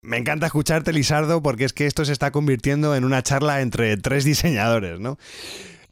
[0.02, 3.96] Me encanta escucharte, Lisardo, porque es que esto se está convirtiendo en una charla entre
[3.98, 5.18] tres diseñadores, ¿no?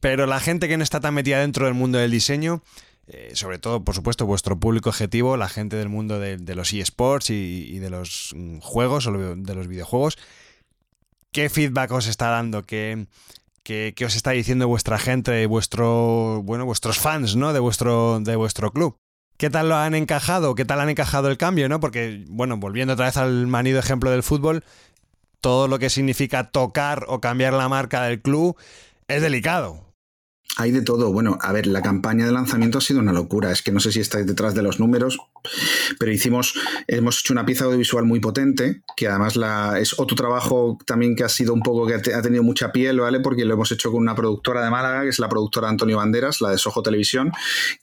[0.00, 2.62] Pero la gente que no está tan metida dentro del mundo del diseño,
[3.06, 7.30] eh, sobre todo, por supuesto, vuestro público objetivo, la gente del mundo de, los eSports
[7.30, 10.18] y, y, de los mm, juegos o de los videojuegos,
[11.32, 12.62] ¿qué feedback os está dando?
[12.62, 13.06] ¿Qué,
[13.62, 17.52] ¿Qué, os está diciendo vuestra gente, vuestro, bueno, vuestros fans, ¿no?
[17.52, 18.96] De vuestro, de vuestro club.
[19.36, 20.54] ¿Qué tal lo han encajado?
[20.54, 21.78] ¿Qué tal han encajado el cambio, no?
[21.78, 24.64] Porque, bueno, volviendo otra vez al manido ejemplo del fútbol,
[25.40, 28.56] todo lo que significa tocar o cambiar la marca del club
[29.06, 29.87] es delicado.
[30.60, 31.12] Hay de todo.
[31.12, 33.52] Bueno, a ver, la campaña de lanzamiento ha sido una locura.
[33.52, 35.20] Es que no sé si estáis detrás de los números,
[36.00, 36.54] pero hicimos,
[36.88, 41.22] hemos hecho una pieza audiovisual muy potente, que además la, es otro trabajo también que
[41.22, 43.20] ha sido un poco que ha tenido mucha piel, ¿vale?
[43.20, 46.40] Porque lo hemos hecho con una productora de Málaga, que es la productora Antonio Banderas,
[46.40, 47.30] la de Sojo Televisión,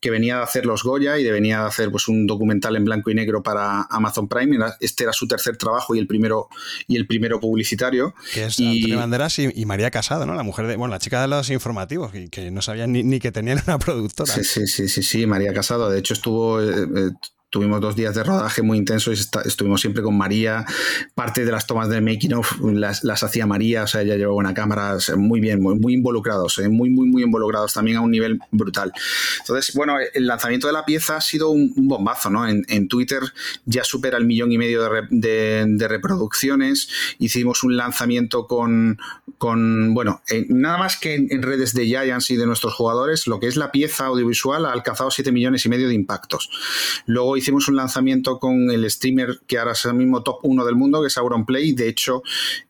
[0.02, 2.84] que venía de hacer los Goya y de venía de hacer pues un documental en
[2.84, 4.58] blanco y negro para Amazon Prime.
[4.82, 6.50] Este era su tercer trabajo y el primero,
[6.88, 8.14] y el primero publicitario.
[8.34, 10.36] Que es Antonio Banderas y, María Casado, ¿no?
[10.36, 13.20] La mujer de, bueno, la chica de los informativos, que, que no sabían ni, ni,
[13.20, 14.32] que tenían una productora.
[14.32, 15.90] Sí, sí, sí, sí, sí, María Casado.
[15.90, 17.12] De hecho, estuvo, eh, eh,
[17.56, 20.66] Tuvimos dos días de rodaje muy intensos y estuvimos siempre con María.
[21.14, 24.36] Parte de las tomas de making of las, las hacía María, o sea, ella llevaba
[24.36, 28.12] una cámara muy bien, muy, muy involucrados, eh, muy, muy, muy involucrados también a un
[28.12, 28.92] nivel brutal.
[29.40, 32.46] Entonces, bueno, el lanzamiento de la pieza ha sido un, bombazo, ¿no?
[32.46, 33.22] En, Twitter
[33.64, 36.90] ya supera el millón y medio de, reproducciones.
[37.20, 38.98] Hicimos un lanzamiento con,
[39.38, 43.48] con bueno, nada más que en, redes de Giants y de nuestros jugadores, lo que
[43.48, 46.50] es la pieza audiovisual ha alcanzado 7 millones y medio de impactos.
[47.06, 50.74] Luego hicimos un lanzamiento con el streamer que ahora es el mismo top 1 del
[50.74, 52.24] mundo, que es Auronplay, de hecho,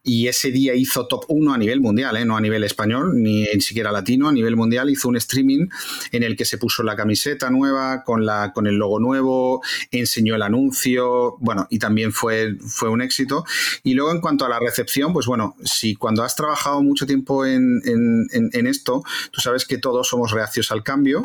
[0.04, 2.26] y ese día hizo top 1 a nivel mundial, ¿eh?
[2.26, 5.68] no a nivel español, ni, siquiera latino, a nivel mundial, hizo un streaming
[6.12, 9.62] en el que se puso la camiseta nueva, con, la, con el logo nuevo,
[9.92, 13.46] enseñó el anuncio, bueno, y también fue, fue un éxito.
[13.82, 17.46] Y luego en cuanto a la recepción, pues bueno, si cuando has trabajado mucho tiempo
[17.46, 21.24] en, en, esto, tú sabes que todos somos reacios al cambio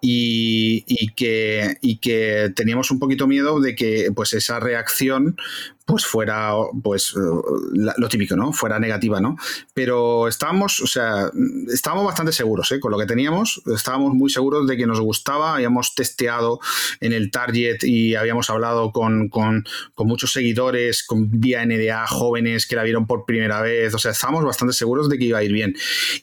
[0.00, 5.36] y, y, que, y que teníamos un poquito miedo de que pues esa reacción
[5.90, 8.52] pues fuera pues eh, lo típico, ¿no?
[8.52, 9.36] Fuera negativa, ¿no?
[9.74, 11.30] Pero estábamos, o sea,
[11.72, 12.80] estábamos bastante seguros, ¿eh?
[12.80, 16.60] Con lo que teníamos, estábamos muy seguros de que nos gustaba, habíamos testeado
[17.00, 19.64] en el target y habíamos hablado con, con,
[19.94, 24.12] con muchos seguidores, con vía NDA, jóvenes que la vieron por primera vez, o sea,
[24.12, 25.74] estábamos bastante seguros de que iba a ir bien.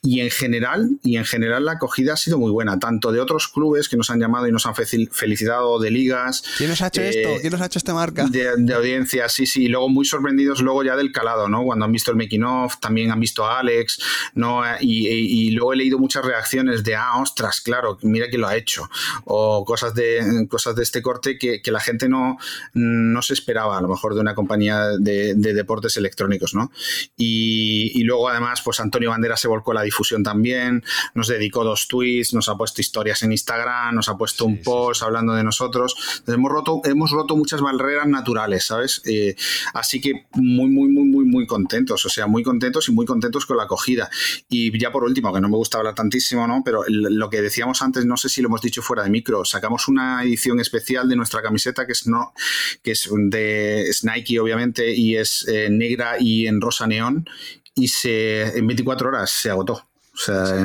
[0.02, 3.48] Y en general, y en general la acogida ha sido muy buena, tanto de otros
[3.48, 6.44] clubes que nos han llamado y nos han felicitado, de ligas.
[6.58, 7.30] ¿Quién nos ha hecho esto?
[7.30, 8.28] Eh, ¿Quién nos ha hecho esta marca?
[8.28, 11.64] De, de audiencia, sí sí, y luego muy sorprendidos luego ya del calado, ¿no?
[11.64, 14.00] Cuando han visto el making of, también han visto a Alex,
[14.36, 14.62] ¿no?
[14.80, 18.90] Y, luego he leído muchas reacciones de, ah, ostras, claro, mira que lo ha hecho,
[19.26, 22.38] o cosas de, cosas de este corte que, la gente no,
[22.74, 26.72] no se esperaba, a lo mejor, de una compañía de, deportes electrónicos, ¿no?
[27.18, 30.84] Y, luego además, pues Antonio Bandera se volcó a la difusión también,
[31.14, 35.04] nos dedicó dos tweets, nos ha puesto historias en Instagram, nos ha puesto un post
[35.04, 36.24] hablando de nosotros.
[36.28, 39.02] hemos roto, hemos roto muchas barreras naturales, ¿sabes?
[39.06, 39.36] Eh,
[39.74, 43.46] así que muy, muy, muy, muy, muy contentos, o sea, muy contentos y muy contentos
[43.46, 44.10] con la acogida.
[44.50, 46.62] Y ya por último, que no me gusta hablar tantísimo, ¿no?
[46.64, 49.88] Pero lo que decíamos antes, no sé si lo hemos dicho fuera de micro, sacamos
[49.88, 52.34] una edición especial de nuestra camiseta que es, no,
[52.82, 57.28] que es de Nike, obviamente, y es eh, negra y en rosa neón,
[57.76, 59.74] y se, en 24 horas se agotó.
[60.14, 60.56] O sea,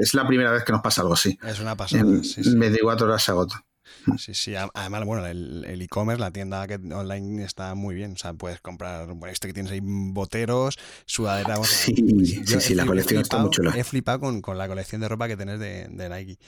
[0.00, 1.38] es la primera vez que nos pasa algo así.
[1.46, 2.02] Es una pasada.
[2.02, 3.54] En, sí, 24 horas se agotó.
[4.18, 4.54] Sí, sí.
[4.74, 8.12] Además, bueno, el e-commerce, la tienda que online está muy bien.
[8.12, 11.66] O sea, puedes comprar, bueno, esto que tienes ahí, boteros, sudaderas.
[11.66, 11.94] Sí,
[12.46, 13.72] sí, sí, la colección está muy chula.
[13.76, 16.38] He flipado con, con, la colección de ropa que tenés de, de Nike.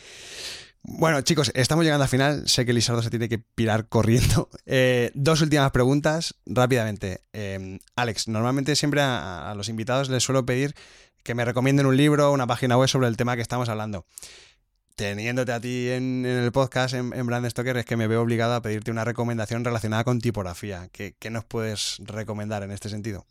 [0.82, 2.48] Bueno, chicos, estamos llegando al final.
[2.48, 4.48] Sé que Lizardo se tiene que pirar corriendo.
[4.66, 7.22] Eh, dos últimas preguntas, rápidamente.
[7.32, 10.74] Eh, Alex, normalmente siempre a, a, los invitados les suelo pedir
[11.24, 14.06] que me recomienden un libro, una página web sobre el tema que estamos hablando
[14.96, 18.54] teniéndote a ti en, el podcast en, en Brand Stoker, es que me veo obligado
[18.54, 20.88] a pedirte una recomendación relacionada con tipografía.
[20.90, 23.26] ¿Qué, nos puedes recomendar en este sentido?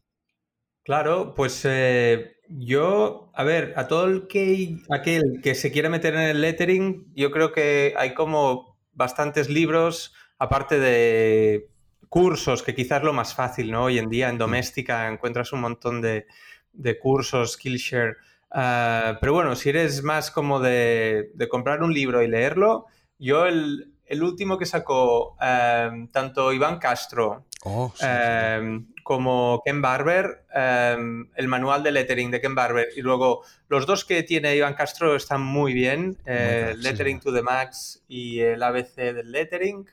[0.84, 6.14] Claro, pues eh, yo, a ver, a todo el que, aquel que se quiere meter
[6.14, 11.72] en el lettering, yo creo que hay como bastantes libros, aparte de
[12.08, 13.86] cursos, que quizás lo más fácil, ¿no?
[13.86, 14.40] Hoy en día en mm.
[14.40, 16.28] doméstica encuentras un montón de,
[16.74, 18.18] de cursos, Skillshare
[18.58, 22.86] Ah, pero bueno, si eres más como de, comprar un libro y leerlo,
[23.20, 23.92] yo el,
[24.22, 31.84] último que sacó em, tanto Iván Castro oh, em, como Ken Barber, em, el manual
[31.84, 35.74] de lettering de Ken Barber, y luego los dos que tiene Iván Castro están muy
[35.74, 39.86] bien, eh, Lettering to the Max y el ABC del lettering.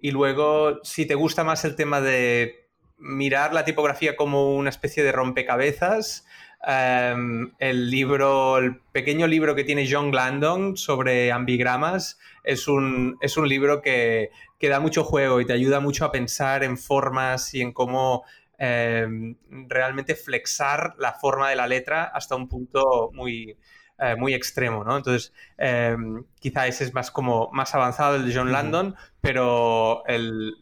[0.00, 2.62] y luego, si te gusta más el tema de
[2.96, 6.24] mirar la tipografía como una especie de rompecabezas,
[6.64, 13.36] Em, el libro, el pequeño libro que tiene John Glandon sobre ambigramas es un, es
[13.36, 17.52] un libro que, que, da mucho juego y te ayuda mucho a pensar en formas
[17.54, 18.22] y en cómo
[18.58, 23.56] em, realmente flexar la forma de la letra hasta un punto muy,
[23.98, 24.96] eh, muy extremo, ¿no?
[24.96, 30.02] Entonces, em, quizá ese es más como más avanzado el de John Landon, pero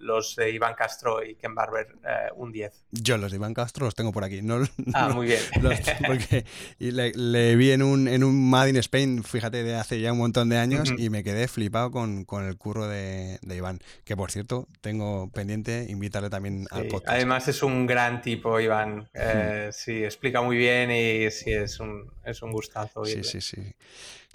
[0.00, 2.84] los de Iván Castro y Ken Barber eh, un 10.
[2.90, 4.42] Yo los de Iván Castro los tengo por aquí.
[4.42, 4.62] No,
[4.92, 5.40] ah, muy bien.
[6.06, 6.44] porque
[6.78, 10.50] le, vi en un, en un Mad in Spain, fíjate, de hace ya un montón
[10.50, 13.80] de años y me quedé flipado con, el curro de, Iván.
[14.04, 17.16] Que por cierto, tengo pendiente invitarle también al podcast.
[17.16, 19.08] Además es un gran tipo, Iván.
[19.14, 23.06] Eh, sí, explica muy bien y sí, es un, es un gustazo.
[23.06, 23.74] Sí, sí, sí.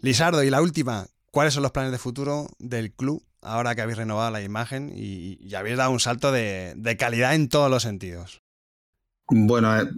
[0.02, 3.98] Lisardo, y la última, ¿cuáles son los planes de futuro del club ahora que habéis
[3.98, 8.42] renovado la imagen y, habéis dado un salto de, calidad en todos los sentidos?
[9.28, 9.90] Bueno, eh,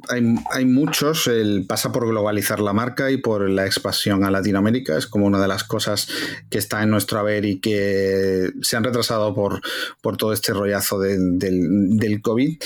[0.52, 1.28] hay, muchos.
[1.28, 4.98] El pasa por globalizar la marca y por la expansión a Latinoamérica.
[4.98, 6.08] Es como una de las cosas
[6.50, 9.62] que está en nuestro haber y que se han retrasado por,
[10.02, 12.58] por todo este rollazo del, del COVID.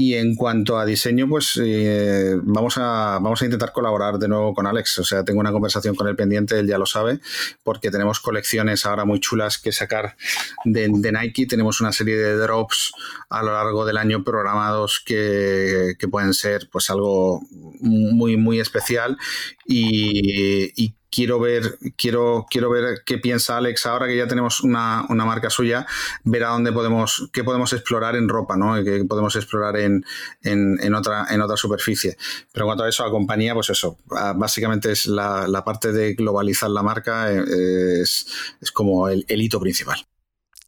[0.00, 4.54] Y en cuanto a diseño, pues eh, vamos, a, vamos a intentar colaborar de nuevo
[4.54, 5.00] con Alex.
[5.00, 7.18] O sea, tengo una conversación con el pendiente, él ya lo sabe,
[7.64, 10.16] porque tenemos colecciones ahora muy chulas que sacar
[10.64, 11.46] de, Nike.
[11.46, 12.92] Tenemos una serie de drops
[13.28, 19.18] a lo largo del año programados que, pueden ser pues algo muy, muy especial
[19.66, 25.04] y, y quiero ver, quiero, quiero ver qué piensa Alex ahora que ya tenemos una,
[25.08, 25.86] marca suya,
[26.24, 28.78] ver a dónde podemos, qué podemos explorar en ropa, ¿no?
[28.78, 30.04] Y qué podemos explorar en,
[30.94, 32.16] otra, en otra superficie.
[32.52, 33.98] Pero en cuanto a eso, a compañía, pues eso,
[34.36, 38.26] básicamente es la, parte de globalizar la marca, eh, es,
[38.72, 40.06] como el, hito principal.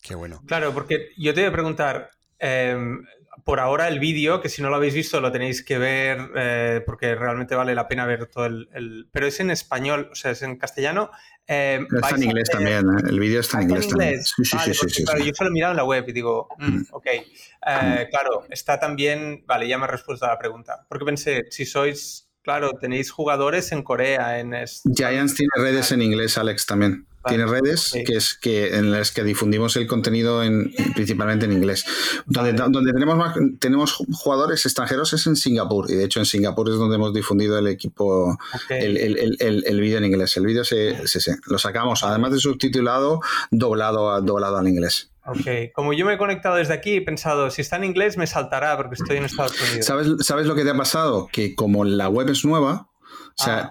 [0.03, 0.43] Qué bueno.
[0.47, 3.05] Claro, porque yo te voy a preguntar, em,
[3.45, 6.83] por ahora el vídeo, que si no lo habéis visto lo tenéis que ver eh,
[6.85, 10.43] porque realmente vale la pena ver todo el, Pero es en español, o sea, es
[10.43, 11.11] en castellano.
[11.47, 13.03] Eh, está en inglés también, ¿eh?
[13.09, 14.23] el vídeo está en inglés, también.
[14.23, 16.87] Sí, sí, sí, sí, Yo solo he mirado en la web y digo, mm, mm.
[16.93, 18.11] ok, mm.
[18.11, 19.45] claro, está también...
[19.47, 20.87] Vale, ya me has respuesto a la pregunta.
[20.89, 24.55] Porque pensé, si sois, claro, tenéis jugadores en Corea, en...
[24.95, 27.09] Giants tiene redes en inglés, Alex, también.
[27.27, 31.85] Tiene redes que es que en las que difundimos el contenido en, principalmente en inglés.
[32.27, 36.69] Donde, donde tenemos más, tenemos jugadores extranjeros es en Singapur y de hecho en Singapur
[36.69, 38.39] es donde hemos difundido el equipo
[38.71, 40.37] el, el, el, vídeo en inglés.
[40.37, 45.11] El vídeo se, se, lo sacamos además de subtitulado doblado doblado al inglés.
[45.27, 48.27] Ok, como yo me he conectado desde aquí, he pensado, si está en inglés me
[48.27, 49.85] saltará porque estoy en Estados Unidos.
[49.85, 51.29] ¿Sabes, ¿Sabes lo que te ha pasado?
[51.31, 52.91] Que como la web es nueva,
[53.39, 53.71] o sea, ah.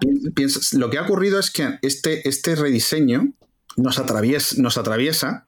[0.73, 3.33] lo que ha ocurrido es que este, este rediseño
[3.81, 3.99] nos
[4.77, 5.47] atraviesa,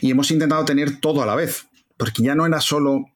[0.00, 1.66] y hemos intentado tener todo a la vez,
[1.96, 3.06] porque ya no era solo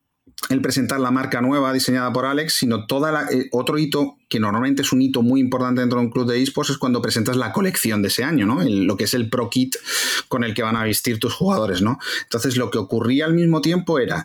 [0.48, 4.82] el presentar la marca nueva diseñada por Alex, sino toda eh, otro hito que normalmente
[4.82, 7.52] es un hito muy importante dentro de un club de esports es cuando presentas la
[7.52, 8.62] colección de ese año, ¿no?
[8.62, 9.76] lo que es el Pro Kit
[10.28, 11.98] con el que van a vestir tus jugadores, ¿no?
[12.22, 14.24] Entonces lo que ocurría al mismo tiempo era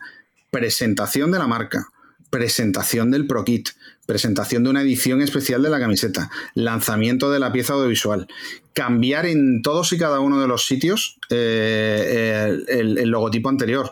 [0.52, 1.90] presentación de la marca,
[2.30, 3.70] presentación del Pro Kit,
[4.06, 8.28] presentación de una edición especial de la camiseta, lanzamiento de la pieza audiovisual,
[8.74, 13.91] cambiar en todos y cada uno de los sitios eh, el, logotipo anterior,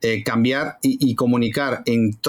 [0.00, 1.82] eh, cambiar y, comunicar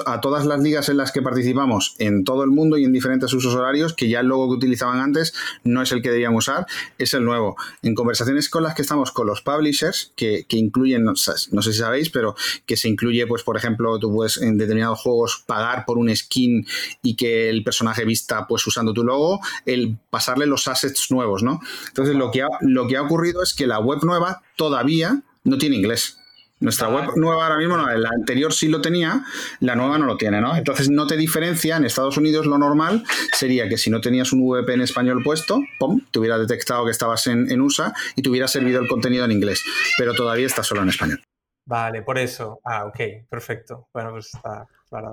[0.05, 3.33] a todas las ligas en las que participamos en todo el mundo y en diferentes
[3.33, 5.33] usos horarios que ya el logo que utilizaban antes
[5.65, 7.57] no es el que debían usar, es el nuevo.
[7.81, 12.09] En conversaciones con las que estamos con los publishers, que, incluyen, no, sé si sabéis,
[12.09, 12.35] pero
[12.65, 16.65] que se incluye, pues, por ejemplo, tú puedes en determinados juegos pagar por un skin
[17.01, 21.59] y que el personaje vista pues usando tu logo, el pasarle los assets nuevos, ¿no?
[21.87, 25.75] Entonces lo que lo que ha ocurrido es que la web nueva todavía no tiene
[25.75, 26.19] inglés.
[26.61, 29.23] Nuestra web nueva ahora mismo no, la anterior sí lo tenía,
[29.59, 30.55] la nueva no lo tiene, ¿no?
[30.55, 33.03] Entonces no te diferencia, en Estados Unidos lo normal
[33.33, 37.27] sería que si no tenías un VPN español puesto, ¡pum!, te hubiera detectado que estabas
[37.27, 39.63] en, en USA y te hubiera servido el contenido en inglés,
[39.97, 41.21] pero todavía está solo en español.
[41.67, 42.59] Vale, por eso.
[42.63, 43.87] Ah, ok, perfecto.
[43.91, 44.67] Bueno, pues está,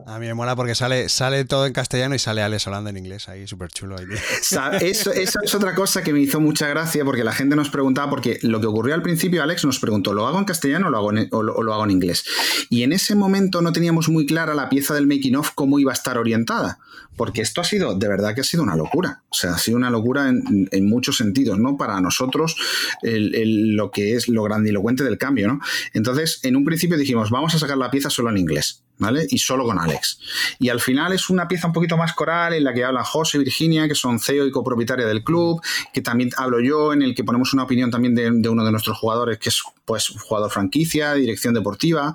[0.07, 2.97] a mí me mola porque sale, sale todo en castellano y sale Alex hablando en
[2.97, 3.97] inglés ahí, súper chulo.
[4.80, 8.39] Eso, es otra cosa que me hizo mucha gracia porque la gente nos preguntaba, porque
[8.43, 11.12] lo que ocurrió al principio, Alex nos preguntó, ¿lo hago en castellano o lo hago
[11.12, 12.24] en, o lo, hago en inglés?
[12.70, 15.93] Y en ese momento no teníamos muy clara la pieza del making of cómo iba
[15.93, 16.78] a estar orientada,
[17.16, 19.22] porque esto ha sido, de verdad que ha sido una locura.
[19.28, 21.76] O sea, ha sido una locura en, muchos sentidos, ¿no?
[21.76, 22.57] Para nosotros,
[23.03, 25.61] lo que es lo grandilocuente del cambio, ¿no?
[25.95, 28.83] Entonces, en un principio dijimos, vamos a sacar la pieza solo en inglés.
[28.99, 29.26] ¿Vale?
[29.28, 30.18] Y solo con Alex.
[30.59, 33.38] Y al final es una pieza un poquito más coral en la que hablan José
[33.38, 35.61] y Virginia, que son CEO y copropietaria del club,
[35.93, 38.70] que también hablo yo, en el que ponemos una opinión también de, de uno de
[38.70, 42.14] nuestros jugadores, que es pues jugador franquicia, dirección deportiva,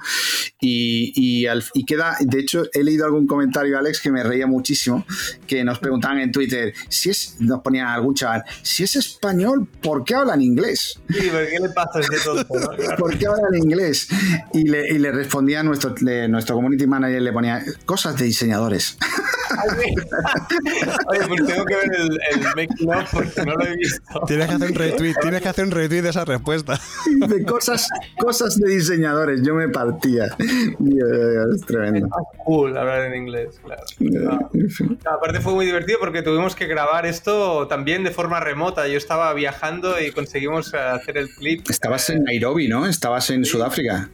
[0.59, 5.05] y, y, queda, de hecho, he leído algún comentario, Alex, que me reía muchísimo,
[5.45, 10.03] que nos preguntaban en Twitter, si es, nos ponía algún chaval, si es español, ¿por
[10.03, 10.99] qué hablan inglés?
[11.09, 12.47] Sí, ¿por qué le pasa tonto?
[12.97, 14.07] ¿Por qué hablan inglés?
[14.53, 15.95] Y le, y le respondía nuestro,
[16.29, 18.97] nuestro community manager, le ponía, cosas de diseñadores.
[21.07, 24.21] Oye, pues tengo que ver el, el making of porque no lo he visto.
[24.27, 26.79] Tienes que hacer un retweet, tienes que hacer un retweet de esa respuesta.
[27.27, 30.25] De cosas, cosas de diseñadores, yo me partía.
[30.25, 32.07] Es tremendo.
[32.07, 33.83] Es cool hablar en inglés, claro.
[35.05, 38.87] aparte fue muy divertido porque tuvimos que grabar esto también de forma remota.
[38.87, 41.69] Yo estaba viajando y conseguimos hacer el clip.
[41.69, 42.85] Estabas en Nairobi, ¿no?
[42.85, 44.09] Estabas en Sudáfrica.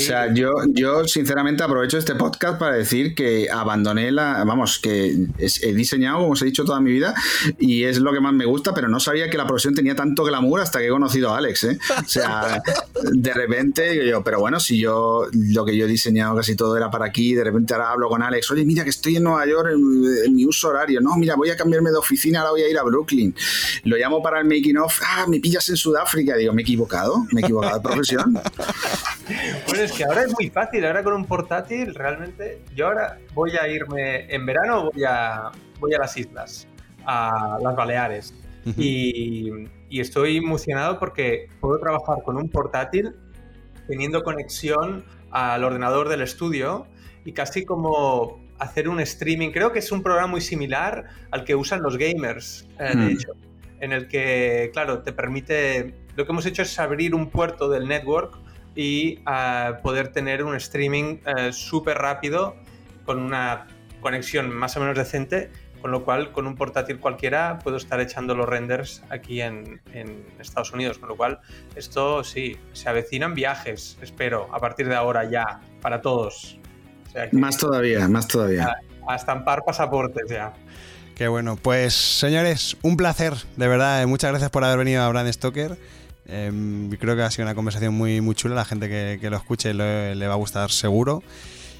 [0.00, 5.26] O sea, yo, yo sinceramente aprovecho este podcast para decir que abandoné la, vamos, que
[5.38, 7.14] he diseñado, como os he dicho, toda mi vida
[7.58, 10.24] y es lo que más me gusta, pero no sabía que la profesión tenía tanto
[10.24, 11.78] glamour hasta que he conocido a Alex, ¿eh?
[12.02, 12.62] O sea,
[13.12, 16.90] de repente yo, pero bueno, si yo, lo que yo he diseñado casi todo era
[16.90, 19.68] para aquí, de repente ahora hablo con Alex, oye, mira que estoy en Nueva York
[19.72, 22.78] en, mi uso horario, no, mira, voy a cambiarme de oficina, ahora voy a ir
[22.78, 23.34] a Brooklyn.
[23.84, 27.26] Lo llamo para el making of, ah, me pillas en Sudáfrica, digo, me he equivocado,
[27.32, 28.40] me he equivocado de profesión.
[29.66, 32.62] Bueno, es que ahora es muy fácil, ahora con un portátil realmente.
[32.74, 36.66] Yo ahora voy a irme en verano, voy a, voy a las islas,
[37.04, 38.34] a las Baleares.
[38.76, 39.50] y,
[39.88, 43.14] y, estoy emocionado porque puedo trabajar con un portátil
[43.88, 46.86] teniendo conexión al ordenador del estudio
[47.24, 49.50] y casi como hacer un streaming.
[49.50, 53.08] Creo que es un programa muy similar al que usan los gamers, eh, de mm.
[53.08, 53.32] hecho,
[53.80, 55.94] en el que, claro, te permite.
[56.16, 58.36] Lo que hemos hecho es abrir un puerto del network
[58.74, 59.18] y
[59.82, 62.56] poder tener un streaming eh, súper rápido
[63.04, 63.66] con una
[64.00, 65.50] conexión más o menos decente,
[65.80, 69.80] con lo cual con un portátil cualquiera puedo estar echando los renders aquí en,
[70.38, 71.40] Estados Unidos, con lo cual
[71.74, 76.58] esto sí, se avecinan viajes, espero, a partir de ahora ya, para todos.
[77.32, 78.76] más todavía, más todavía.
[79.06, 80.52] A, estampar pasaportes ya.
[81.14, 85.30] Qué bueno, pues señores, un placer, de verdad, muchas gracias por haber venido a Brand
[85.32, 85.76] Stoker.
[86.30, 88.54] Em, creo que ha sido una conversación muy, muy chula.
[88.54, 91.22] La gente que, lo escuche le, va a gustar seguro.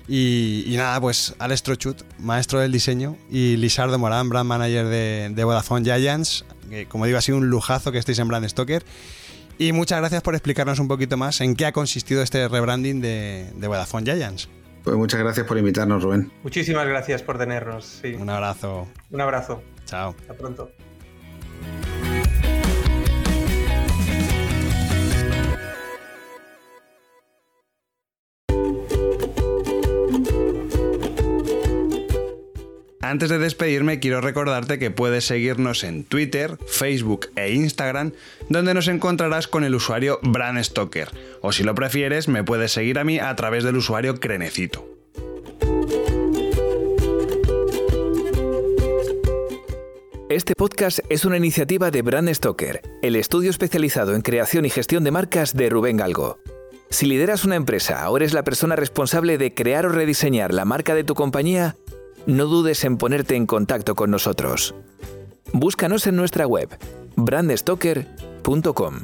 [0.08, 5.84] Y, nada, pues Alex Trochut, maestro del diseño, y Lisardo Morán, brand manager de, Vodafone
[5.84, 6.44] Giants.
[6.88, 8.84] como digo, ha sido un lujazo que estéis en Brand Stoker.
[9.58, 13.52] Y muchas gracias por explicarnos un poquito más en qué ha consistido este rebranding de,
[13.54, 14.48] de Vodafone Giants.
[14.82, 16.32] Pues muchas gracias por invitarnos, Rubén.
[16.42, 18.00] Muchísimas gracias por tenernos.
[18.18, 18.88] Un abrazo.
[19.10, 19.62] Un abrazo.
[19.84, 20.14] Chao.
[20.18, 20.70] Hasta pronto.
[33.10, 38.12] Antes de despedirme, quiero recordarte que puedes seguirnos en Twitter, Facebook e Instagram,
[38.48, 41.08] donde nos encontrarás con el usuario Bran Stoker,
[41.40, 44.86] o si lo prefieres, me puedes seguir a mí a través del usuario Crenecito.
[50.28, 55.02] Este podcast es una iniciativa de Brand Stoker, el estudio especializado en creación y gestión
[55.02, 56.38] de marcas de Rubén Galgo.
[56.90, 60.94] Si lideras una empresa o eres la persona responsable de crear o rediseñar la marca
[60.94, 61.74] de tu compañía,
[62.26, 64.74] no dudes en ponerte en contacto con nosotros.
[65.52, 66.68] Búscanos en nuestra web,
[67.16, 68.94] brandstoker.com.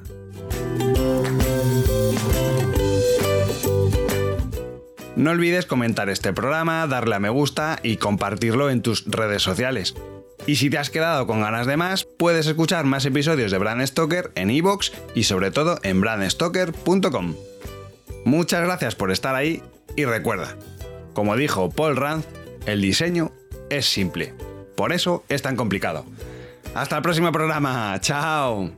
[5.16, 9.94] No olvides comentar este programa, darle a me gusta y compartirlo en tus redes sociales.
[10.46, 13.84] Y si te has quedado con ganas de más, puedes escuchar más episodios de Brand
[13.86, 17.34] Stoker en iVoox y sobre todo en brandstoker.com.
[18.26, 19.62] Muchas gracias por estar ahí
[19.96, 20.54] y recuerda,
[21.14, 22.24] como dijo Paul Rand,
[22.66, 23.32] el diseño
[23.70, 24.34] es simple.
[24.74, 26.04] Por eso es tan complicado.
[26.74, 27.98] Hasta el próximo programa.
[28.00, 28.70] Chao.